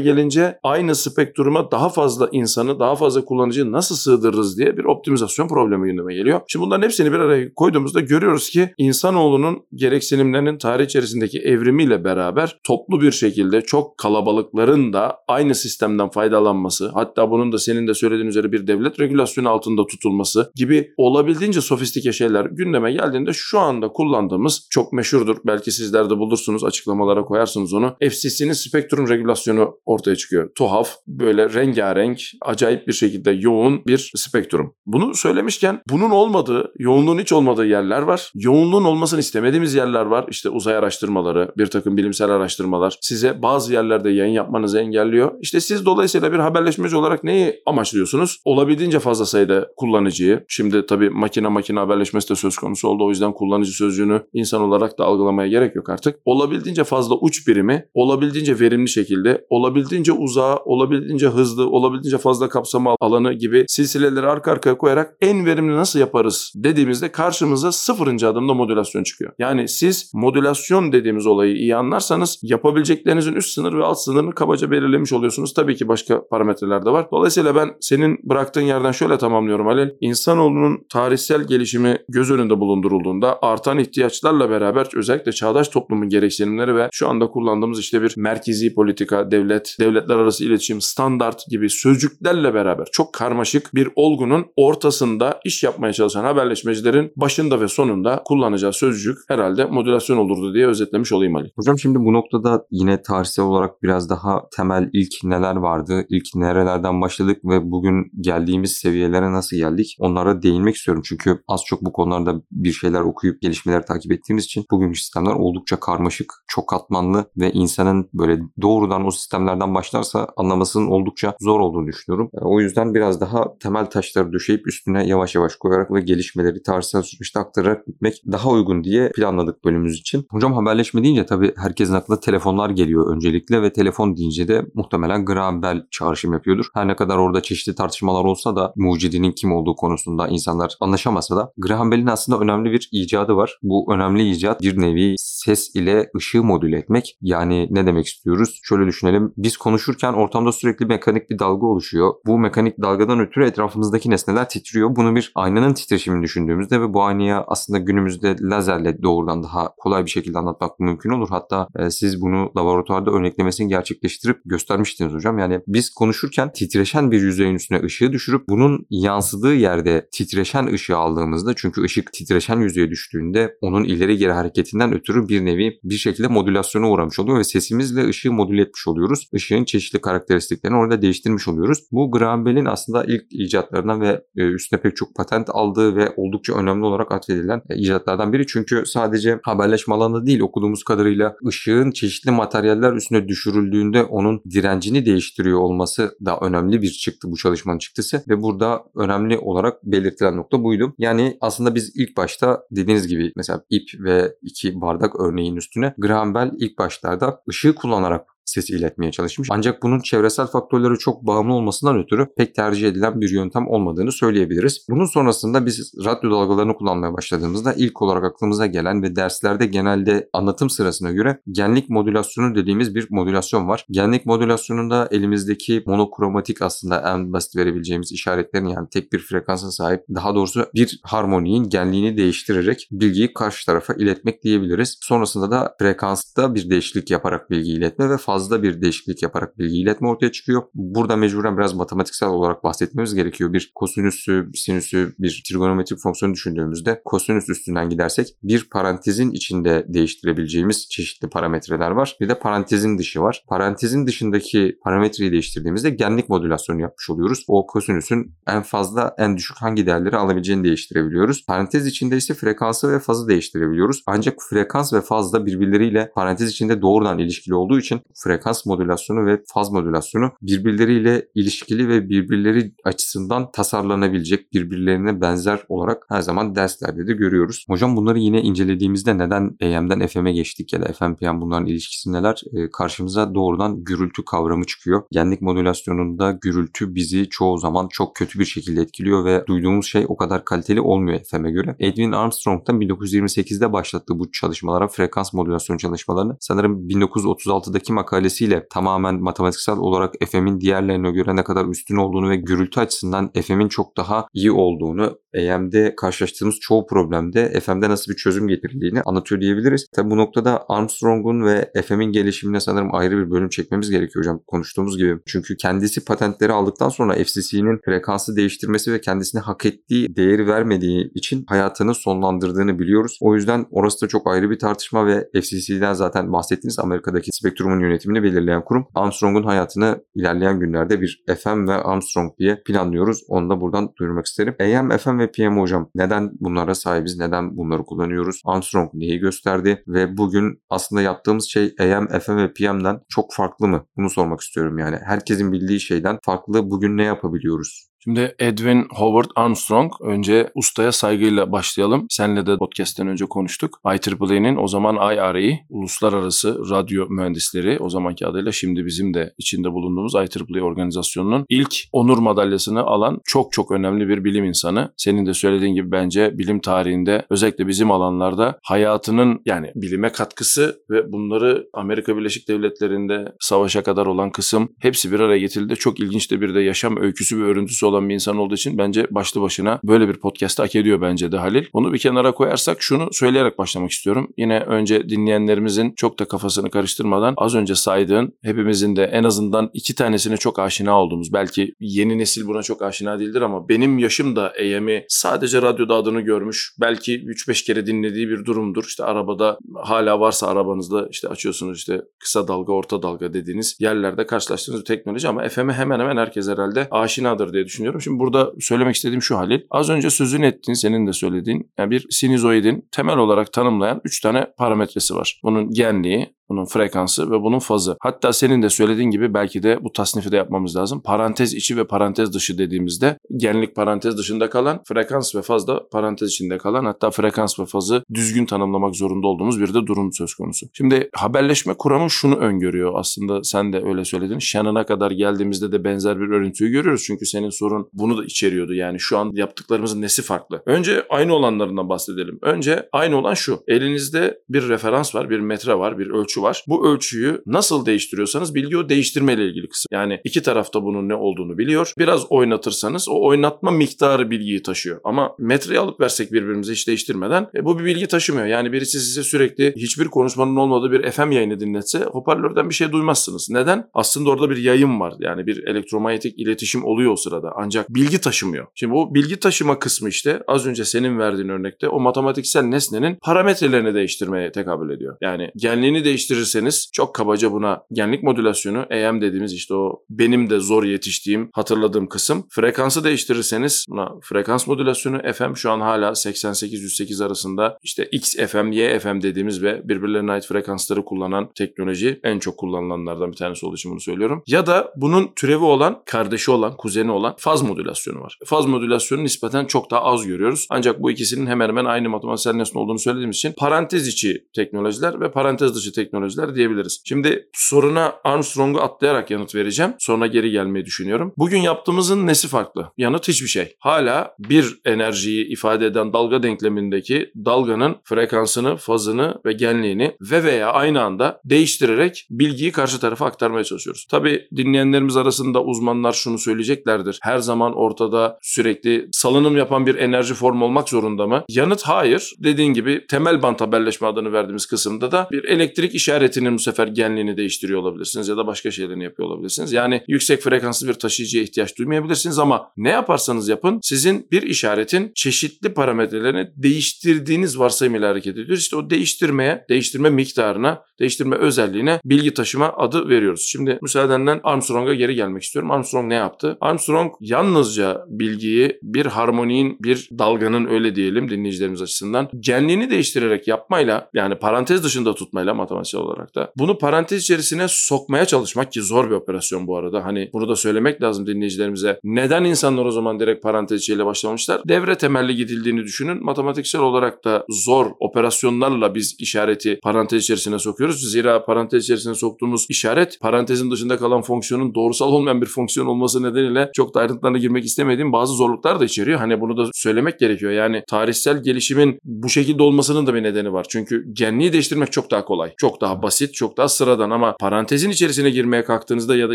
gelince 0.00 0.58
aynı 0.62 0.94
spektruma 0.94 1.70
daha 1.70 1.88
fazla 1.88 2.28
insanı, 2.32 2.80
daha 2.80 2.96
fazla 2.96 3.24
kullanıcıyı 3.24 3.72
nasıl 3.72 3.96
sığdırırız 3.96 4.58
diye 4.58 4.76
bir 4.76 4.84
optimizasyon 4.84 5.48
problemi 5.48 5.90
gündeme 5.90 6.14
geliyor. 6.14 6.40
Şimdi 6.48 6.66
bunların 6.66 6.82
hepsini 6.82 7.12
bir 7.12 7.18
araya 7.18 7.54
koyduğumuzda 7.54 8.00
görüyoruz 8.00 8.50
ki 8.50 8.70
insanoğlunun 8.78 9.62
gereksinimlerinin 9.74 10.58
tarih 10.58 10.84
içerisindeki 10.84 11.38
evrimiyle 11.38 12.04
beraber 12.04 12.58
toplu 12.64 13.00
bir 13.00 13.12
şekilde 13.12 13.60
çok 13.60 13.98
kalabalıkların 13.98 14.92
da 14.92 15.16
aynı 15.28 15.54
sistemden 15.54 16.10
faydalanması, 16.10 16.90
hatta 16.94 17.30
bunun 17.30 17.52
da 17.52 17.58
senin 17.58 17.88
de 17.88 17.94
söylediğin 17.94 18.28
üzere 18.28 18.52
bir 18.52 18.66
devlet 18.66 19.00
regülasyonu 19.00 19.48
altında 19.48 19.86
tutulması 19.86 20.52
gibi 20.54 20.88
olabildiğince 20.96 21.60
sofistike 21.60 22.12
şeyler 22.12 22.44
gündeme 22.44 22.92
geldiğinde 22.92 23.30
şu 23.34 23.58
anda 23.58 23.88
kullandığımız 23.88 24.66
çok 24.70 24.92
meşhurdur. 25.12 25.36
Belki 25.46 25.72
sizler 25.72 26.10
de 26.10 26.18
bulursunuz, 26.18 26.64
açıklamalara 26.64 27.24
koyarsınız 27.24 27.74
onu. 27.74 27.96
FCC'nin 28.00 28.52
spektrum 28.52 29.08
regülasyonu 29.08 29.74
ortaya 29.86 30.16
çıkıyor. 30.16 30.50
Tuhaf, 30.54 30.94
böyle 31.06 31.54
rengarenk, 31.54 32.20
acayip 32.42 32.88
bir 32.88 32.92
şekilde 32.92 33.30
yoğun 33.30 33.84
bir 33.86 34.12
spektrum. 34.16 34.74
Bunu 34.86 35.14
söylemişken 35.14 35.82
bunun 35.90 36.10
olmadığı, 36.10 36.72
yoğunluğun 36.78 37.18
hiç 37.18 37.32
olmadığı 37.32 37.66
yerler 37.66 38.02
var. 38.02 38.32
Yoğunluğun 38.34 38.84
olmasını 38.84 39.20
istemediğimiz 39.20 39.74
yerler 39.74 40.06
var. 40.06 40.26
İşte 40.30 40.50
uzay 40.50 40.76
araştırmaları, 40.76 41.52
bir 41.58 41.66
takım 41.66 41.96
bilimsel 41.96 42.30
araştırmalar 42.30 42.98
size 43.00 43.42
bazı 43.42 43.72
yerlerde 43.72 44.10
yayın 44.10 44.32
yapmanızı 44.32 44.78
engelliyor. 44.78 45.32
İşte 45.40 45.60
siz 45.60 45.86
dolayısıyla 45.86 46.32
bir 46.32 46.38
haberleşmeci 46.38 46.96
olarak 46.96 47.24
neyi 47.24 47.62
amaçlıyorsunuz? 47.66 48.40
Olabildiğince 48.44 48.98
fazla 48.98 49.26
sayıda 49.26 49.68
kullanıcıyı, 49.76 50.44
şimdi 50.48 50.86
tabii 50.86 51.10
makine 51.10 51.48
makine 51.48 51.78
haberleşmesi 51.78 52.30
de 52.30 52.34
söz 52.34 52.56
konusu 52.56 52.88
oldu. 52.88 53.04
O 53.06 53.10
yüzden 53.10 53.32
kullanıcı 53.32 53.72
sözcüğünü 53.72 54.22
insan 54.32 54.60
olarak 54.60 54.98
da 54.98 55.01
algılamaya 55.02 55.48
gerek 55.48 55.76
yok 55.76 55.90
artık. 55.90 56.18
Olabildiğince 56.24 56.84
fazla 56.84 57.14
uç 57.14 57.48
birimi, 57.48 57.86
olabildiğince 57.94 58.60
verimli 58.60 58.88
şekilde, 58.88 59.46
olabildiğince 59.50 60.12
uzağa, 60.12 60.56
olabildiğince 60.56 61.26
hızlı, 61.26 61.68
olabildiğince 61.70 62.18
fazla 62.18 62.48
kapsama 62.48 62.96
alanı 63.00 63.32
gibi 63.32 63.64
silsileleri 63.68 64.26
arka 64.26 64.52
arkaya 64.52 64.78
koyarak 64.78 65.16
en 65.20 65.46
verimli 65.46 65.76
nasıl 65.76 65.98
yaparız 65.98 66.52
dediğimizde 66.56 67.12
karşımıza 67.12 67.72
sıfırıncı 67.72 68.28
adımda 68.28 68.54
modülasyon 68.54 69.02
çıkıyor. 69.02 69.32
Yani 69.38 69.68
siz 69.68 70.10
modülasyon 70.14 70.92
dediğimiz 70.92 71.26
olayı 71.26 71.54
iyi 71.54 71.76
anlarsanız 71.76 72.38
yapabileceklerinizin 72.42 73.32
üst 73.32 73.50
sınır 73.50 73.78
ve 73.78 73.84
alt 73.84 73.98
sınırını 73.98 74.34
kabaca 74.34 74.70
belirlemiş 74.70 75.12
oluyorsunuz. 75.12 75.54
Tabii 75.54 75.76
ki 75.76 75.88
başka 75.88 76.28
parametreler 76.28 76.86
de 76.86 76.90
var. 76.90 77.06
Dolayısıyla 77.12 77.54
ben 77.54 77.70
senin 77.80 78.18
bıraktığın 78.22 78.60
yerden 78.60 78.92
şöyle 78.92 79.18
tamamlıyorum 79.18 79.66
Halil. 79.66 79.90
İnsanoğlunun 80.00 80.86
tarihsel 80.92 81.44
gelişimi 81.44 81.98
göz 82.08 82.30
önünde 82.30 82.60
bulundurulduğunda 82.60 83.38
artan 83.42 83.78
ihtiyaçlarla 83.78 84.50
beraber 84.50 84.88
özellikle 84.94 85.32
çağdaş 85.32 85.68
toplumun 85.68 86.08
gereksinimleri 86.08 86.76
ve 86.76 86.88
şu 86.92 87.08
anda 87.08 87.26
kullandığımız 87.26 87.80
işte 87.80 88.02
bir 88.02 88.14
merkezi 88.16 88.74
politika, 88.74 89.30
devlet, 89.30 89.76
devletler 89.80 90.16
arası 90.16 90.44
iletişim, 90.44 90.80
standart 90.80 91.46
gibi 91.50 91.70
sözcüklerle 91.70 92.54
beraber 92.54 92.86
çok 92.92 93.12
karmaşık 93.12 93.74
bir 93.74 93.88
olgunun 93.96 94.46
ortasında 94.56 95.40
iş 95.44 95.62
yapmaya 95.62 95.92
çalışan 95.92 96.24
haberleşmecilerin 96.24 97.12
başında 97.16 97.60
ve 97.60 97.68
sonunda 97.68 98.22
kullanacağı 98.24 98.72
sözcük 98.72 99.18
herhalde 99.28 99.64
modülasyon 99.64 100.16
olurdu 100.16 100.54
diye 100.54 100.66
özetlemiş 100.66 101.12
olayım 101.12 101.36
Ali. 101.36 101.52
Hocam 101.56 101.78
şimdi 101.78 101.98
bu 101.98 102.12
noktada 102.12 102.66
yine 102.70 103.02
tarihsel 103.02 103.44
olarak 103.44 103.82
biraz 103.82 104.10
daha 104.10 104.42
temel 104.56 104.90
ilk 104.92 105.24
neler 105.24 105.56
vardı, 105.56 106.06
ilk 106.08 106.24
nerelerden 106.34 107.00
başladık 107.00 107.38
ve 107.44 107.70
bugün 107.70 108.10
geldiğimiz 108.20 108.72
seviyelere 108.72 109.32
nasıl 109.32 109.56
geldik 109.56 109.96
onlara 109.98 110.42
değinmek 110.42 110.74
istiyorum. 110.74 111.02
Çünkü 111.06 111.38
az 111.48 111.60
çok 111.66 111.82
bu 111.82 111.92
konularda 111.92 112.42
bir 112.50 112.72
şeyler 112.72 113.00
okuyup 113.00 113.42
gelişmeleri 113.42 113.84
takip 113.84 114.12
ettiğimiz 114.12 114.44
için 114.44 114.64
bugünkü 114.82 115.00
sistemler 115.00 115.32
oldukça 115.32 115.80
karmaşık, 115.80 116.32
çok 116.48 116.68
katmanlı 116.68 117.24
ve 117.36 117.52
insanın 117.52 118.10
böyle 118.14 118.40
doğrudan 118.62 119.06
o 119.06 119.10
sistemlerden 119.10 119.74
başlarsa 119.74 120.28
anlamasının 120.36 120.86
oldukça 120.86 121.34
zor 121.40 121.60
olduğunu 121.60 121.86
düşünüyorum. 121.86 122.30
E, 122.34 122.44
O 122.44 122.60
yüzden 122.60 122.94
biraz 122.94 123.20
daha 123.20 123.58
temel 123.58 123.86
taşları 123.86 124.32
düşeyip 124.32 124.66
üstüne 124.68 125.06
yavaş 125.06 125.34
yavaş 125.34 125.56
koyarak 125.56 125.92
ve 125.92 126.00
gelişmeleri 126.00 126.62
tarihsel 126.62 127.02
süreçte 127.02 127.40
aktararak 127.40 127.86
gitmek 127.86 128.22
daha 128.32 128.50
uygun 128.50 128.84
diye 128.84 129.10
planladık 129.10 129.64
bölümümüz 129.64 130.00
için. 130.00 130.26
Hocam 130.30 130.52
haberleşme 130.52 131.02
deyince 131.02 131.26
tabii 131.26 131.52
herkesin 131.56 131.94
aklına 131.94 132.20
telefonlar 132.20 132.70
geliyor 132.70 133.14
öncelikle 133.14 133.62
ve 133.62 133.72
telefon 133.72 134.16
deyince 134.16 134.48
de 134.48 134.66
muhtemelen 134.74 135.24
Graham 135.24 135.62
Bell 135.62 135.86
çağrışım 135.90 136.32
yapıyordur. 136.32 136.66
Her 136.74 136.88
ne 136.88 136.96
kadar 136.96 137.18
orada 137.18 137.42
çeşitli 137.42 137.74
tartışmalar 137.74 138.24
olsa 138.24 138.56
da 138.56 138.72
mucidinin 138.76 139.32
kim 139.32 139.52
olduğu 139.52 139.76
konusunda 139.76 140.28
insanlar 140.28 140.76
anlaşamasa 140.80 141.36
da 141.36 141.52
Graham 141.58 141.90
Bell'in 141.90 142.06
aslında 142.06 142.38
önemli 142.38 142.72
bir 142.72 142.88
icadı 142.92 143.36
var. 143.36 143.58
Bu 143.62 143.94
önemli 143.94 144.30
icat 144.30 144.60
bir 144.62 144.71
nevi 144.78 145.14
ses 145.44 145.70
ile 145.74 146.10
ışığı 146.16 146.42
modüle 146.42 146.78
etmek. 146.78 147.18
Yani 147.20 147.68
ne 147.70 147.86
demek 147.86 148.06
istiyoruz? 148.06 148.60
Şöyle 148.62 148.86
düşünelim. 148.86 149.32
Biz 149.36 149.56
konuşurken 149.56 150.12
ortamda 150.12 150.52
sürekli 150.52 150.86
mekanik 150.86 151.30
bir 151.30 151.38
dalga 151.38 151.66
oluşuyor. 151.66 152.14
Bu 152.26 152.38
mekanik 152.38 152.82
dalgadan 152.82 153.20
ötürü 153.20 153.44
etrafımızdaki 153.44 154.10
nesneler 154.10 154.48
titriyor. 154.48 154.96
Bunu 154.96 155.16
bir 155.16 155.32
aynanın 155.34 155.74
titreşimini 155.74 156.22
düşündüğümüzde 156.22 156.80
ve 156.80 156.94
bu 156.94 157.02
aynaya 157.02 157.44
aslında 157.48 157.78
günümüzde 157.78 158.36
lazerle 158.40 159.02
doğrudan 159.02 159.42
daha 159.42 159.74
kolay 159.76 160.04
bir 160.04 160.10
şekilde 160.10 160.38
anlatmak 160.38 160.80
mümkün 160.80 161.10
olur. 161.10 161.28
Hatta 161.30 161.68
e, 161.78 161.90
siz 161.90 162.22
bunu 162.22 162.52
laboratuvarda 162.56 163.10
örneklemesini 163.10 163.68
gerçekleştirip 163.68 164.40
göstermiştiniz 164.44 165.12
hocam. 165.12 165.38
Yani 165.38 165.60
biz 165.66 165.90
konuşurken 165.90 166.52
titreşen 166.52 167.10
bir 167.10 167.20
yüzeyin 167.20 167.54
üstüne 167.54 167.82
ışığı 167.82 168.12
düşürüp 168.12 168.48
bunun 168.48 168.86
yansıdığı 168.90 169.54
yerde 169.54 170.08
titreşen 170.12 170.66
ışığı 170.66 170.96
aldığımızda 170.96 171.54
çünkü 171.56 171.82
ışık 171.82 172.12
titreşen 172.12 172.60
yüzeye 172.60 172.90
düştüğünde 172.90 173.54
onun 173.60 173.84
ileri 173.84 174.16
geri 174.16 174.32
hareket 174.32 174.52
hareketinden 174.52 174.92
ötürü 174.92 175.28
bir 175.32 175.44
nevi 175.44 175.80
bir 175.84 175.94
şekilde 175.94 176.28
modülasyona 176.28 176.90
uğramış 176.90 177.18
oluyor 177.18 177.38
ve 177.38 177.44
sesimizle 177.44 178.08
ışığı 178.08 178.32
modüle 178.32 178.62
etmiş 178.62 178.88
oluyoruz. 178.88 179.28
Işığın 179.32 179.64
çeşitli 179.64 180.00
karakteristiklerini 180.00 180.76
orada 180.76 181.02
değiştirmiş 181.02 181.48
oluyoruz. 181.48 181.78
Bu 181.92 182.10
Graham 182.10 182.46
Bell'in 182.46 182.64
aslında 182.64 183.04
ilk 183.04 183.24
icatlarından 183.30 184.00
ve 184.00 184.24
e, 184.36 184.42
üstüne 184.42 184.80
pek 184.80 184.96
çok 184.96 185.14
patent 185.14 185.48
aldığı 185.50 185.96
ve 185.96 186.12
oldukça 186.16 186.54
önemli 186.54 186.84
olarak 186.84 187.12
atfedilen 187.12 187.62
e, 187.70 187.76
icatlardan 187.76 188.32
biri. 188.32 188.46
Çünkü 188.46 188.82
sadece 188.86 189.40
haberleşme 189.42 189.94
alanında 189.94 190.26
değil 190.26 190.40
okuduğumuz 190.40 190.84
kadarıyla 190.84 191.36
ışığın 191.46 191.90
çeşitli 191.90 192.30
materyaller 192.30 192.92
üstüne 192.92 193.28
düşürüldüğünde 193.28 194.02
onun 194.02 194.42
direncini 194.50 195.06
değiştiriyor 195.06 195.58
olması 195.58 196.16
da 196.24 196.38
önemli 196.40 196.82
bir 196.82 196.90
çıktı 196.90 197.28
bu 197.30 197.36
çalışmanın 197.36 197.78
çıktısı 197.78 198.22
ve 198.28 198.42
burada 198.42 198.84
önemli 198.96 199.38
olarak 199.38 199.84
belirtilen 199.84 200.36
nokta 200.36 200.64
buydu. 200.64 200.94
Yani 200.98 201.36
aslında 201.40 201.74
biz 201.74 201.92
ilk 201.96 202.16
başta 202.16 202.62
dediğiniz 202.70 203.08
gibi 203.08 203.32
mesela 203.36 203.64
ip 203.70 203.88
ve 203.98 204.34
iki 204.42 204.80
bardak 204.80 205.20
örneğin 205.22 205.56
üstüne. 205.56 205.94
Graham 205.98 206.34
Bell 206.34 206.50
ilk 206.58 206.78
başlarda 206.78 207.42
ışığı 207.48 207.74
kullanarak 207.74 208.31
sesi 208.44 208.72
iletmeye 208.72 209.12
çalışmış. 209.12 209.48
Ancak 209.52 209.82
bunun 209.82 210.00
çevresel 210.00 210.46
faktörlere 210.46 210.96
çok 210.96 211.26
bağımlı 211.26 211.54
olmasından 211.54 211.98
ötürü 211.98 212.26
pek 212.36 212.54
tercih 212.54 212.88
edilen 212.88 213.20
bir 213.20 213.30
yöntem 213.30 213.68
olmadığını 213.68 214.12
söyleyebiliriz. 214.12 214.86
Bunun 214.90 215.04
sonrasında 215.04 215.66
biz 215.66 215.92
radyo 216.04 216.30
dalgalarını 216.30 216.74
kullanmaya 216.74 217.12
başladığımızda 217.12 217.72
ilk 217.72 218.02
olarak 218.02 218.24
aklımıza 218.24 218.66
gelen 218.66 219.02
ve 219.02 219.16
derslerde 219.16 219.66
genelde 219.66 220.28
anlatım 220.32 220.70
sırasına 220.70 221.10
göre 221.10 221.40
genlik 221.50 221.90
modülasyonu 221.90 222.54
dediğimiz 222.54 222.94
bir 222.94 223.06
modülasyon 223.10 223.68
var. 223.68 223.86
Genlik 223.90 224.26
modülasyonunda 224.26 225.08
elimizdeki 225.10 225.82
monokromatik 225.86 226.62
aslında 226.62 227.12
en 227.14 227.32
basit 227.32 227.56
verebileceğimiz 227.56 228.12
işaretlerin 228.12 228.66
yani 228.66 228.88
tek 228.88 229.12
bir 229.12 229.18
frekansa 229.18 229.70
sahip 229.70 230.00
daha 230.14 230.34
doğrusu 230.34 230.66
bir 230.74 231.00
harmoniyin 231.02 231.68
genliğini 231.68 232.16
değiştirerek 232.16 232.88
bilgiyi 232.92 233.32
karşı 233.32 233.66
tarafa 233.66 233.94
iletmek 233.94 234.42
diyebiliriz. 234.42 234.98
Sonrasında 235.00 235.50
da 235.50 235.74
frekansta 235.78 236.54
bir 236.54 236.70
değişiklik 236.70 237.10
yaparak 237.10 237.50
bilgi 237.50 237.72
iletme 237.72 238.10
ve 238.10 238.16
fazla 238.16 238.41
bir 238.50 238.82
değişiklik 238.82 239.22
yaparak 239.22 239.58
bilgi 239.58 239.76
iletme 239.76 240.08
ortaya 240.08 240.32
çıkıyor. 240.32 240.62
Burada 240.74 241.16
mecburen 241.16 241.56
biraz 241.56 241.74
matematiksel 241.74 242.28
olarak 242.28 242.64
bahsetmemiz 242.64 243.14
gerekiyor. 243.14 243.52
Bir 243.52 243.72
kosinüsü, 243.74 244.50
sinüsü, 244.54 245.14
bir 245.18 245.42
trigonometrik 245.48 245.98
fonksiyon 245.98 246.34
düşündüğümüzde 246.34 247.02
kosinüs 247.04 247.48
üstünden 247.48 247.90
gidersek 247.90 248.28
bir 248.42 248.70
parantezin 248.70 249.30
içinde 249.30 249.86
değiştirebileceğimiz 249.88 250.88
çeşitli 250.90 251.28
parametreler 251.28 251.90
var. 251.90 252.16
Bir 252.20 252.28
de 252.28 252.38
parantezin 252.38 252.98
dışı 252.98 253.20
var. 253.20 253.44
Parantezin 253.48 254.06
dışındaki 254.06 254.78
parametreyi 254.84 255.32
değiştirdiğimizde 255.32 255.90
genlik 255.90 256.28
modülasyonu 256.28 256.80
yapmış 256.80 257.10
oluyoruz. 257.10 257.44
O 257.48 257.66
kosinüsün 257.66 258.34
en 258.46 258.62
fazla 258.62 259.14
en 259.18 259.36
düşük 259.36 259.56
hangi 259.56 259.86
değerleri 259.86 260.16
alabileceğini 260.16 260.64
değiştirebiliyoruz. 260.64 261.46
Parantez 261.46 261.86
içinde 261.86 262.16
ise 262.16 262.34
frekansı 262.34 262.92
ve 262.92 262.98
fazı 262.98 263.28
değiştirebiliyoruz. 263.28 264.02
Ancak 264.06 264.34
frekans 264.50 264.92
ve 264.92 265.00
faz 265.00 265.32
da 265.32 265.46
birbirleriyle 265.46 266.12
parantez 266.14 266.50
içinde 266.50 266.82
doğrudan 266.82 267.18
ilişkili 267.18 267.54
olduğu 267.54 267.78
için 267.78 268.00
frekans 268.24 268.66
modülasyonu 268.66 269.26
ve 269.26 269.42
faz 269.46 269.72
modülasyonu 269.72 270.30
birbirleriyle 270.42 271.26
ilişkili 271.34 271.88
ve 271.88 272.08
birbirleri 272.08 272.72
açısından 272.84 273.50
tasarlanabilecek, 273.52 274.52
birbirlerine 274.52 275.20
benzer 275.20 275.64
olarak 275.68 276.06
her 276.08 276.20
zaman 276.20 276.54
derslerde 276.54 277.06
de 277.06 277.12
görüyoruz. 277.12 277.64
Hocam 277.68 277.96
bunları 277.96 278.18
yine 278.18 278.42
incelediğimizde 278.42 279.18
neden 279.18 279.56
AM'den 279.62 280.06
FM'e 280.06 280.32
geçtik 280.32 280.72
ya 280.72 280.82
da 280.82 280.92
FM 280.92 281.14
PM 281.14 281.40
bunların 281.40 281.66
ilişkisi 281.66 282.12
neler? 282.12 282.42
Ee, 282.52 282.70
karşımıza 282.70 283.34
doğrudan 283.34 283.84
gürültü 283.84 284.24
kavramı 284.24 284.64
çıkıyor. 284.64 285.02
Genlik 285.10 285.42
modülasyonunda 285.42 286.38
gürültü 286.40 286.94
bizi 286.94 287.28
çoğu 287.28 287.58
zaman 287.58 287.88
çok 287.88 288.16
kötü 288.16 288.38
bir 288.38 288.44
şekilde 288.44 288.80
etkiliyor 288.80 289.24
ve 289.24 289.44
duyduğumuz 289.46 289.86
şey 289.86 290.04
o 290.08 290.16
kadar 290.16 290.44
kaliteli 290.44 290.80
olmuyor 290.80 291.20
FM'e 291.30 291.50
göre. 291.50 291.76
Edwin 291.78 292.12
Armstrong'dan 292.12 292.80
1928'de 292.80 293.72
başlattığı 293.72 294.18
bu 294.18 294.32
çalışmalara, 294.32 294.88
frekans 294.88 295.32
modülasyon 295.32 295.76
çalışmalarını 295.76 296.36
sanırım 296.40 296.88
1936'daki 296.88 297.92
makalesiyle 298.12 298.66
tamamen 298.70 299.22
matematiksel 299.22 299.76
olarak 299.76 300.14
FM'in 300.30 300.60
diğerlerine 300.60 301.10
göre 301.10 301.36
ne 301.36 301.44
kadar 301.44 301.66
üstün 301.66 301.96
olduğunu 301.96 302.30
ve 302.30 302.36
gürültü 302.36 302.80
açısından 302.80 303.32
FM'in 303.32 303.68
çok 303.68 303.96
daha 303.96 304.26
iyi 304.32 304.52
olduğunu 304.52 305.18
AM'de 305.36 305.94
karşılaştığımız 305.96 306.56
çoğu 306.60 306.86
problemde 306.86 307.60
FM'de 307.60 307.88
nasıl 307.88 308.12
bir 308.12 308.16
çözüm 308.16 308.48
getirildiğini 308.48 309.02
anlatıyor 309.02 309.40
diyebiliriz. 309.40 309.86
Tabi 309.94 310.10
bu 310.10 310.16
noktada 310.16 310.64
Armstrong'un 310.68 311.44
ve 311.44 311.72
FM'in 311.86 312.12
gelişimine 312.12 312.60
sanırım 312.60 312.94
ayrı 312.94 313.18
bir 313.18 313.30
bölüm 313.30 313.48
çekmemiz 313.48 313.90
gerekiyor 313.90 314.24
hocam 314.24 314.40
konuştuğumuz 314.46 314.98
gibi. 314.98 315.18
Çünkü 315.26 315.56
kendisi 315.56 316.04
patentleri 316.04 316.52
aldıktan 316.52 316.88
sonra 316.88 317.14
FCC'nin 317.14 317.80
frekansı 317.84 318.36
değiştirmesi 318.36 318.92
ve 318.92 319.00
kendisine 319.00 319.40
hak 319.40 319.66
ettiği 319.66 320.16
değeri 320.16 320.46
vermediği 320.46 321.10
için 321.14 321.44
hayatını 321.48 321.94
sonlandırdığını 321.94 322.78
biliyoruz. 322.78 323.18
O 323.20 323.34
yüzden 323.34 323.66
orası 323.70 324.04
da 324.04 324.08
çok 324.08 324.26
ayrı 324.26 324.50
bir 324.50 324.58
tartışma 324.58 325.06
ve 325.06 325.28
FCC'den 325.34 325.92
zaten 325.92 326.32
bahsettiğiniz 326.32 326.78
Amerika'daki 326.78 327.30
spektrumun 327.32 327.80
yönetimini 328.02 328.22
belirleyen 328.22 328.64
kurum. 328.64 328.86
Armstrong'un 328.94 329.42
hayatını 329.42 330.04
ilerleyen 330.14 330.60
günlerde 330.60 331.00
bir 331.00 331.24
FM 331.42 331.68
ve 331.68 331.72
Armstrong 331.72 332.38
diye 332.38 332.62
planlıyoruz. 332.66 333.22
Onu 333.28 333.50
da 333.50 333.60
buradan 333.60 333.92
duyurmak 333.98 334.26
isterim. 334.26 334.54
AM, 334.60 334.98
FM 334.98 335.18
ve 335.18 335.30
PM 335.30 335.60
hocam 335.60 335.90
neden 335.94 336.30
bunlara 336.40 336.74
sahibiz? 336.74 337.18
Neden 337.18 337.56
bunları 337.56 337.82
kullanıyoruz? 337.82 338.42
Armstrong 338.44 338.90
neyi 338.94 339.18
gösterdi? 339.18 339.84
Ve 339.88 340.16
bugün 340.16 340.62
aslında 340.70 341.02
yaptığımız 341.02 341.48
şey 341.48 341.74
AM, 341.80 342.06
FM 342.06 342.36
ve 342.36 342.52
PM'den 342.52 343.00
çok 343.08 343.34
farklı 343.34 343.68
mı? 343.68 343.86
Bunu 343.96 344.10
sormak 344.10 344.40
istiyorum 344.40 344.78
yani. 344.78 344.96
Herkesin 345.04 345.52
bildiği 345.52 345.80
şeyden 345.80 346.18
farklı 346.22 346.70
bugün 346.70 346.96
ne 346.96 347.04
yapabiliyoruz? 347.04 347.91
Şimdi 348.04 348.34
Edwin 348.38 348.86
Howard 348.90 349.30
Armstrong 349.36 349.92
önce 350.00 350.50
ustaya 350.54 350.92
saygıyla 350.92 351.52
başlayalım. 351.52 352.06
Senle 352.10 352.46
de 352.46 352.56
podcast'ten 352.58 353.08
önce 353.08 353.24
konuştuk. 353.24 353.80
IEEE'nin 353.86 354.56
o 354.56 354.68
zaman 354.68 355.14
IRE 355.14 355.58
Uluslararası 355.68 356.70
Radyo 356.70 357.06
Mühendisleri 357.08 357.78
o 357.80 357.88
zamanki 357.88 358.26
adıyla 358.26 358.52
şimdi 358.52 358.86
bizim 358.86 359.14
de 359.14 359.34
içinde 359.38 359.72
bulunduğumuz 359.72 360.14
IEEE 360.14 360.62
organizasyonunun 360.62 361.44
ilk 361.48 361.74
onur 361.92 362.18
madalyasını 362.18 362.82
alan 362.82 363.20
çok 363.24 363.52
çok 363.52 363.70
önemli 363.70 364.08
bir 364.08 364.24
bilim 364.24 364.44
insanı. 364.44 364.92
Senin 364.96 365.26
de 365.26 365.34
söylediğin 365.34 365.74
gibi 365.74 365.90
bence 365.90 366.38
bilim 366.38 366.60
tarihinde 366.60 367.26
özellikle 367.30 367.66
bizim 367.66 367.90
alanlarda 367.90 368.58
hayatının 368.62 369.40
yani 369.46 369.72
bilime 369.74 370.12
katkısı 370.12 370.76
ve 370.90 371.12
bunları 371.12 371.66
Amerika 371.74 372.16
Birleşik 372.16 372.48
Devletleri'nde 372.48 373.32
savaşa 373.40 373.82
kadar 373.82 374.06
olan 374.06 374.30
kısım 374.30 374.68
hepsi 374.80 375.12
bir 375.12 375.20
araya 375.20 375.38
getirildi. 375.38 375.76
Çok 375.76 376.00
ilginç 376.00 376.30
de 376.30 376.40
bir 376.40 376.54
de 376.54 376.60
yaşam 376.60 376.96
öyküsü 376.96 377.42
ve 377.42 377.44
örüntüsü 377.44 377.91
olan 377.92 378.08
bir 378.08 378.14
insan 378.14 378.36
olduğu 378.36 378.54
için 378.54 378.78
bence 378.78 379.06
başlı 379.10 379.40
başına 379.40 379.80
böyle 379.84 380.08
bir 380.08 380.14
podcast 380.14 380.58
hak 380.58 380.74
ediyor 380.74 381.00
bence 381.00 381.32
de 381.32 381.38
Halil. 381.38 381.64
Onu 381.72 381.92
bir 381.92 381.98
kenara 381.98 382.32
koyarsak 382.32 382.82
şunu 382.82 383.08
söyleyerek 383.12 383.58
başlamak 383.58 383.90
istiyorum. 383.90 384.28
Yine 384.36 384.60
önce 384.60 385.08
dinleyenlerimizin 385.08 385.92
çok 385.96 386.18
da 386.18 386.24
kafasını 386.24 386.70
karıştırmadan 386.70 387.34
az 387.36 387.54
önce 387.54 387.74
saydığın 387.74 388.32
hepimizin 388.42 388.96
de 388.96 389.04
en 389.04 389.24
azından 389.24 389.70
iki 389.74 389.94
tanesine 389.94 390.36
çok 390.36 390.58
aşina 390.58 391.00
olduğumuz 391.02 391.32
belki 391.32 391.74
yeni 391.80 392.18
nesil 392.18 392.46
buna 392.46 392.62
çok 392.62 392.82
aşina 392.82 393.18
değildir 393.18 393.42
ama 393.42 393.68
benim 393.68 393.98
yaşım 393.98 394.36
da 394.36 394.52
AM'i 394.60 395.04
sadece 395.08 395.62
radyoda 395.62 395.94
adını 395.94 396.20
görmüş 396.20 396.74
belki 396.80 397.20
3-5 397.24 397.64
kere 397.64 397.86
dinlediği 397.86 398.28
bir 398.28 398.44
durumdur. 398.44 398.84
İşte 398.84 399.04
arabada 399.04 399.58
hala 399.82 400.20
varsa 400.20 400.46
arabanızda 400.46 401.08
işte 401.10 401.28
açıyorsunuz 401.28 401.78
işte 401.78 402.02
kısa 402.18 402.48
dalga 402.48 402.72
orta 402.72 403.02
dalga 403.02 403.34
dediğiniz 403.34 403.76
yerlerde 403.80 404.26
karşılaştığınız 404.26 404.80
bir 404.80 404.84
teknoloji 404.84 405.28
ama 405.28 405.48
FM'e 405.48 405.72
hemen 405.72 406.00
hemen 406.00 406.16
herkes 406.16 406.48
herhalde 406.48 406.88
aşinadır 406.90 407.52
diye 407.52 407.64
düşünüyorum. 407.64 407.81
Şimdi 408.00 408.18
burada 408.18 408.52
söylemek 408.60 408.94
istediğim 408.94 409.22
şu 409.22 409.38
Halil. 409.38 409.60
Az 409.70 409.90
önce 409.90 410.10
sözünü 410.10 410.46
ettiğin, 410.46 410.74
senin 410.74 411.06
de 411.06 411.12
söylediğin 411.12 411.72
yani 411.78 411.90
bir 411.90 412.06
sinusoidin 412.10 412.88
temel 412.92 413.16
olarak 413.16 413.52
tanımlayan 413.52 414.00
3 414.04 414.20
tane 414.20 414.46
parametresi 414.58 415.14
var. 415.14 415.40
Bunun 415.42 415.70
genliği, 415.70 416.34
bunun 416.52 416.64
frekansı 416.64 417.30
ve 417.30 417.42
bunun 417.42 417.58
fazı. 417.58 417.96
Hatta 418.00 418.32
senin 418.32 418.62
de 418.62 418.68
söylediğin 418.68 419.10
gibi 419.10 419.34
belki 419.34 419.62
de 419.62 419.78
bu 419.84 419.92
tasnifi 419.92 420.32
de 420.32 420.36
yapmamız 420.36 420.76
lazım. 420.76 421.02
Parantez 421.02 421.54
içi 421.54 421.76
ve 421.76 421.86
parantez 421.86 422.34
dışı 422.34 422.58
dediğimizde 422.58 423.18
genlik 423.36 423.76
parantez 423.76 424.18
dışında 424.18 424.50
kalan, 424.50 424.82
frekans 424.88 425.34
ve 425.34 425.42
faz 425.42 425.68
da 425.68 425.88
parantez 425.92 426.28
içinde 426.28 426.58
kalan 426.58 426.84
hatta 426.84 427.10
frekans 427.10 427.60
ve 427.60 427.66
fazı 427.66 428.04
düzgün 428.14 428.46
tanımlamak 428.46 428.96
zorunda 428.96 429.26
olduğumuz 429.26 429.60
bir 429.60 429.74
de 429.74 429.86
durum 429.86 430.12
söz 430.12 430.34
konusu. 430.34 430.66
Şimdi 430.72 431.10
haberleşme 431.14 431.74
kuramı 431.74 432.10
şunu 432.10 432.34
öngörüyor 432.34 432.92
aslında 432.94 433.44
sen 433.44 433.72
de 433.72 433.82
öyle 433.84 434.04
söyledin. 434.04 434.38
Shannon'a 434.38 434.86
kadar 434.86 435.10
geldiğimizde 435.10 435.72
de 435.72 435.84
benzer 435.84 436.20
bir 436.20 436.28
örüntüyü 436.28 436.70
görüyoruz. 436.70 437.04
Çünkü 437.06 437.26
senin 437.26 437.50
sorun 437.50 437.88
bunu 437.92 438.18
da 438.18 438.24
içeriyordu. 438.24 438.74
Yani 438.74 439.00
şu 439.00 439.18
an 439.18 439.30
yaptıklarımızın 439.34 440.02
nesi 440.02 440.22
farklı? 440.22 440.62
Önce 440.66 441.06
aynı 441.10 441.34
olanlarından 441.34 441.88
bahsedelim. 441.88 442.38
Önce 442.42 442.88
aynı 442.92 443.16
olan 443.16 443.34
şu. 443.34 443.60
Elinizde 443.68 444.38
bir 444.48 444.68
referans 444.68 445.14
var, 445.14 445.30
bir 445.30 445.40
metre 445.40 445.78
var, 445.78 445.98
bir 445.98 446.10
ölçü 446.10 446.41
var. 446.42 446.64
Bu 446.68 446.88
ölçüyü 446.88 447.42
nasıl 447.46 447.86
değiştiriyorsanız 447.86 448.54
bilgi 448.54 448.76
o 448.76 448.88
değiştirmeyle 448.88 449.46
ilgili 449.46 449.68
kısım. 449.68 449.88
Yani 449.92 450.20
iki 450.24 450.42
tarafta 450.42 450.82
bunun 450.84 451.08
ne 451.08 451.14
olduğunu 451.14 451.58
biliyor. 451.58 451.92
Biraz 451.98 452.32
oynatırsanız 452.32 453.08
o 453.08 453.24
oynatma 453.26 453.70
miktarı 453.70 454.30
bilgiyi 454.30 454.62
taşıyor. 454.62 455.00
Ama 455.04 455.34
metreyi 455.38 455.80
alıp 455.80 456.00
versek 456.00 456.32
birbirimize 456.32 456.72
hiç 456.72 456.88
değiştirmeden 456.88 457.48
e, 457.54 457.64
bu 457.64 457.78
bir 457.78 457.84
bilgi 457.84 458.06
taşımıyor. 458.06 458.46
Yani 458.46 458.72
birisi 458.72 459.00
size 459.00 459.22
sürekli 459.22 459.74
hiçbir 459.76 460.04
konuşmanın 460.04 460.56
olmadığı 460.56 460.92
bir 460.92 461.10
FM 461.10 461.30
yayını 461.30 461.60
dinletse 461.60 461.98
hoparlörden 461.98 462.68
bir 462.68 462.74
şey 462.74 462.92
duymazsınız. 462.92 463.50
Neden? 463.50 463.88
Aslında 463.94 464.30
orada 464.30 464.50
bir 464.50 464.56
yayın 464.56 465.00
var. 465.00 465.14
Yani 465.20 465.46
bir 465.46 465.66
elektromanyetik 465.66 466.38
iletişim 466.38 466.84
oluyor 466.84 467.12
o 467.12 467.16
sırada. 467.16 467.52
Ancak 467.56 467.88
bilgi 467.88 468.20
taşımıyor. 468.20 468.66
Şimdi 468.74 468.92
bu 468.92 469.14
bilgi 469.14 469.40
taşıma 469.40 469.78
kısmı 469.78 470.08
işte 470.08 470.42
az 470.48 470.66
önce 470.66 470.84
senin 470.84 471.18
verdiğin 471.18 471.48
örnekte 471.48 471.88
o 471.88 472.00
matematiksel 472.00 472.62
nesnenin 472.62 473.18
parametrelerini 473.22 473.94
değiştirmeye 473.94 474.52
tekabül 474.52 474.90
ediyor. 474.90 475.16
Yani 475.20 475.50
genliğini 475.56 476.04
değiştirirseniz 476.22 476.88
çok 476.92 477.14
kabaca 477.14 477.52
buna 477.52 477.82
genlik 477.92 478.22
modülasyonu 478.22 478.78
AM 478.78 479.20
dediğimiz 479.20 479.52
işte 479.52 479.74
o 479.74 480.02
benim 480.10 480.50
de 480.50 480.58
zor 480.58 480.84
yetiştiğim 480.84 481.50
hatırladığım 481.52 482.06
kısım. 482.06 482.46
Frekansı 482.50 483.04
değiştirirseniz 483.04 483.86
buna 483.88 484.12
frekans 484.22 484.66
modülasyonu 484.66 485.32
FM 485.32 485.54
şu 485.54 485.70
an 485.70 485.80
hala 485.80 486.10
88-108 486.10 487.24
arasında 487.24 487.78
işte 487.82 488.08
XFM, 488.12 488.72
YFM 488.72 489.22
dediğimiz 489.22 489.62
ve 489.62 489.88
birbirlerine 489.88 490.32
ait 490.32 490.46
frekansları 490.46 491.04
kullanan 491.04 491.48
teknoloji 491.54 492.20
en 492.24 492.38
çok 492.38 492.58
kullanılanlardan 492.58 493.32
bir 493.32 493.36
tanesi 493.36 493.66
olduğu 493.66 493.76
için 493.76 493.90
bunu 493.90 494.00
söylüyorum. 494.00 494.42
Ya 494.46 494.66
da 494.66 494.92
bunun 494.96 495.30
türevi 495.36 495.64
olan, 495.64 496.02
kardeşi 496.06 496.50
olan, 496.50 496.76
kuzeni 496.76 497.10
olan 497.10 497.34
faz 497.38 497.62
modülasyonu 497.62 498.20
var. 498.20 498.38
Faz 498.44 498.66
modülasyonu 498.66 499.24
nispeten 499.24 499.64
çok 499.64 499.90
daha 499.90 500.02
az 500.02 500.26
görüyoruz. 500.26 500.66
Ancak 500.70 501.02
bu 501.02 501.10
ikisinin 501.10 501.46
hemen 501.46 501.68
hemen 501.68 501.84
aynı 501.84 502.08
matematiksel 502.08 502.54
nesne 502.54 502.80
olduğunu 502.80 502.98
söylediğimiz 502.98 503.36
için 503.36 503.52
parantez 503.58 504.08
içi 504.08 504.44
teknolojiler 504.54 505.20
ve 505.20 505.30
parantez 505.30 505.74
dışı 505.74 505.92
teknolojiler 505.92 506.11
diyebiliriz. 506.54 507.02
Şimdi 507.04 507.48
soruna 507.52 508.14
Armstrong'u 508.24 508.80
atlayarak 508.80 509.30
yanıt 509.30 509.54
vereceğim. 509.54 509.94
Sonra 509.98 510.26
geri 510.26 510.50
gelmeyi 510.50 510.84
düşünüyorum. 510.84 511.32
Bugün 511.38 511.58
yaptığımızın 511.58 512.26
nesi 512.26 512.48
farklı? 512.48 512.92
Yanıt 512.98 513.28
hiçbir 513.28 513.48
şey. 513.48 513.76
Hala 513.78 514.34
bir 514.38 514.80
enerjiyi 514.84 515.46
ifade 515.46 515.86
eden 515.86 516.12
dalga 516.12 516.42
denklemindeki 516.42 517.30
dalganın 517.36 517.96
frekansını, 518.04 518.76
fazını 518.76 519.40
ve 519.46 519.52
genliğini 519.52 520.16
ve 520.30 520.44
veya 520.44 520.72
aynı 520.72 521.02
anda 521.02 521.40
değiştirerek 521.44 522.26
bilgiyi 522.30 522.72
karşı 522.72 523.00
tarafa 523.00 523.26
aktarmaya 523.26 523.64
çalışıyoruz. 523.64 524.06
Tabi 524.10 524.48
dinleyenlerimiz 524.56 525.16
arasında 525.16 525.64
uzmanlar 525.64 526.12
şunu 526.12 526.38
söyleyeceklerdir. 526.38 527.18
Her 527.22 527.38
zaman 527.38 527.76
ortada 527.76 528.38
sürekli 528.42 529.08
salınım 529.12 529.56
yapan 529.56 529.86
bir 529.86 529.94
enerji 529.94 530.34
formu 530.34 530.64
olmak 530.64 530.88
zorunda 530.88 531.26
mı? 531.26 531.44
Yanıt 531.48 531.82
hayır. 531.82 532.32
Dediğin 532.38 532.74
gibi 532.74 533.06
temel 533.06 533.42
bant 533.42 533.60
haberleşme 533.60 534.08
adını 534.08 534.32
verdiğimiz 534.32 534.66
kısımda 534.66 535.12
da 535.12 535.28
bir 535.32 535.44
elektrik 535.44 535.94
işaretinin 536.02 536.54
bu 536.54 536.58
sefer 536.58 536.86
genliğini 536.86 537.36
değiştiriyor 537.36 537.80
olabilirsiniz 537.80 538.28
ya 538.28 538.36
da 538.36 538.46
başka 538.46 538.70
şeylerini 538.70 539.04
yapıyor 539.04 539.28
olabilirsiniz. 539.28 539.72
Yani 539.72 540.02
yüksek 540.08 540.40
frekanslı 540.40 540.88
bir 540.88 540.94
taşıyıcıya 540.94 541.44
ihtiyaç 541.44 541.78
duymayabilirsiniz 541.78 542.38
ama 542.38 542.68
ne 542.76 542.88
yaparsanız 542.88 543.48
yapın 543.48 543.78
sizin 543.82 544.28
bir 544.30 544.42
işaretin 544.42 545.12
çeşitli 545.14 545.74
parametrelerini 545.74 546.48
değiştirdiğiniz 546.56 547.58
varsayımıyla 547.58 548.10
hareket 548.10 548.32
ediyoruz. 548.32 548.60
İşte 548.60 548.76
o 548.76 548.90
değiştirmeye, 548.90 549.64
değiştirme 549.68 550.10
miktarına, 550.10 550.82
değiştirme 551.00 551.36
özelliğine 551.36 552.00
bilgi 552.04 552.34
taşıma 552.34 552.72
adı 552.76 553.08
veriyoruz. 553.08 553.48
Şimdi 553.48 553.78
müsaadenle 553.82 554.40
Armstrong'a 554.42 554.94
geri 554.94 555.14
gelmek 555.14 555.42
istiyorum. 555.42 555.70
Armstrong 555.70 556.08
ne 556.08 556.14
yaptı? 556.14 556.56
Armstrong 556.60 557.12
yalnızca 557.20 558.04
bilgiyi 558.08 558.78
bir 558.82 559.06
harmoniğin, 559.06 559.76
bir 559.80 560.08
dalganın 560.18 560.66
öyle 560.66 560.94
diyelim 560.94 561.30
dinleyicilerimiz 561.30 561.82
açısından 561.82 562.28
genliğini 562.40 562.90
değiştirerek 562.90 563.48
yapmayla 563.48 564.10
yani 564.14 564.34
parantez 564.34 564.84
dışında 564.84 565.14
tutmayla 565.14 565.54
matematiksel 565.92 566.00
olarak 566.00 566.34
da 566.34 566.52
bunu 566.58 566.78
parantez 566.78 567.22
içerisine 567.22 567.66
sokmaya 567.68 568.24
çalışmak 568.24 568.72
ki 568.72 568.82
zor 568.82 569.10
bir 569.10 569.14
operasyon 569.14 569.66
bu 569.66 569.76
arada. 569.76 570.04
Hani 570.04 570.30
bunu 570.32 570.48
da 570.48 570.56
söylemek 570.56 571.02
lazım 571.02 571.26
dinleyicilerimize. 571.26 571.98
Neden 572.04 572.44
insanlar 572.44 572.84
o 572.84 572.90
zaman 572.90 573.20
direkt 573.20 573.42
parantez 573.42 573.80
içiyle 573.80 574.06
başlamışlar? 574.06 574.60
Devre 574.68 574.94
temelli 574.94 575.36
gidildiğini 575.36 575.84
düşünün. 575.84 576.24
Matematiksel 576.24 576.80
olarak 576.80 577.24
da 577.24 577.44
zor 577.48 577.86
operasyonlarla 578.00 578.94
biz 578.94 579.16
işareti 579.18 579.78
parantez 579.82 580.22
içerisine 580.22 580.58
sokuyoruz. 580.58 581.10
Zira 581.12 581.44
parantez 581.44 581.84
içerisine 581.84 582.14
soktuğumuz 582.14 582.66
işaret 582.68 583.20
parantezin 583.20 583.70
dışında 583.70 583.96
kalan 583.96 584.22
fonksiyonun 584.22 584.74
doğrusal 584.74 585.12
olmayan 585.12 585.40
bir 585.40 585.46
fonksiyon 585.46 585.86
olması 585.86 586.22
nedeniyle 586.22 586.70
çok 586.74 586.94
da 586.94 587.00
ayrıntılarına 587.00 587.38
girmek 587.38 587.64
istemediğim 587.64 588.12
bazı 588.12 588.34
zorluklar 588.34 588.80
da 588.80 588.84
içeriyor. 588.84 589.18
Hani 589.18 589.40
bunu 589.40 589.56
da 589.56 589.70
söylemek 589.74 590.18
gerekiyor. 590.18 590.52
Yani 590.52 590.82
tarihsel 590.88 591.42
gelişimin 591.42 591.98
bu 592.04 592.28
şekilde 592.28 592.62
olmasının 592.62 593.06
da 593.06 593.14
bir 593.14 593.22
nedeni 593.22 593.52
var. 593.52 593.66
Çünkü 593.68 594.04
genliği 594.12 594.52
değiştirmek 594.52 594.92
çok 594.92 595.10
daha 595.10 595.24
kolay. 595.24 595.52
Çok 595.56 595.80
daha 595.82 596.02
basit, 596.02 596.34
çok 596.34 596.56
daha 596.56 596.68
sıradan 596.68 597.10
ama 597.10 597.36
parantezin 597.40 597.90
içerisine 597.90 598.30
girmeye 598.30 598.64
kalktığınızda 598.64 599.16
ya 599.16 599.28
da 599.28 599.34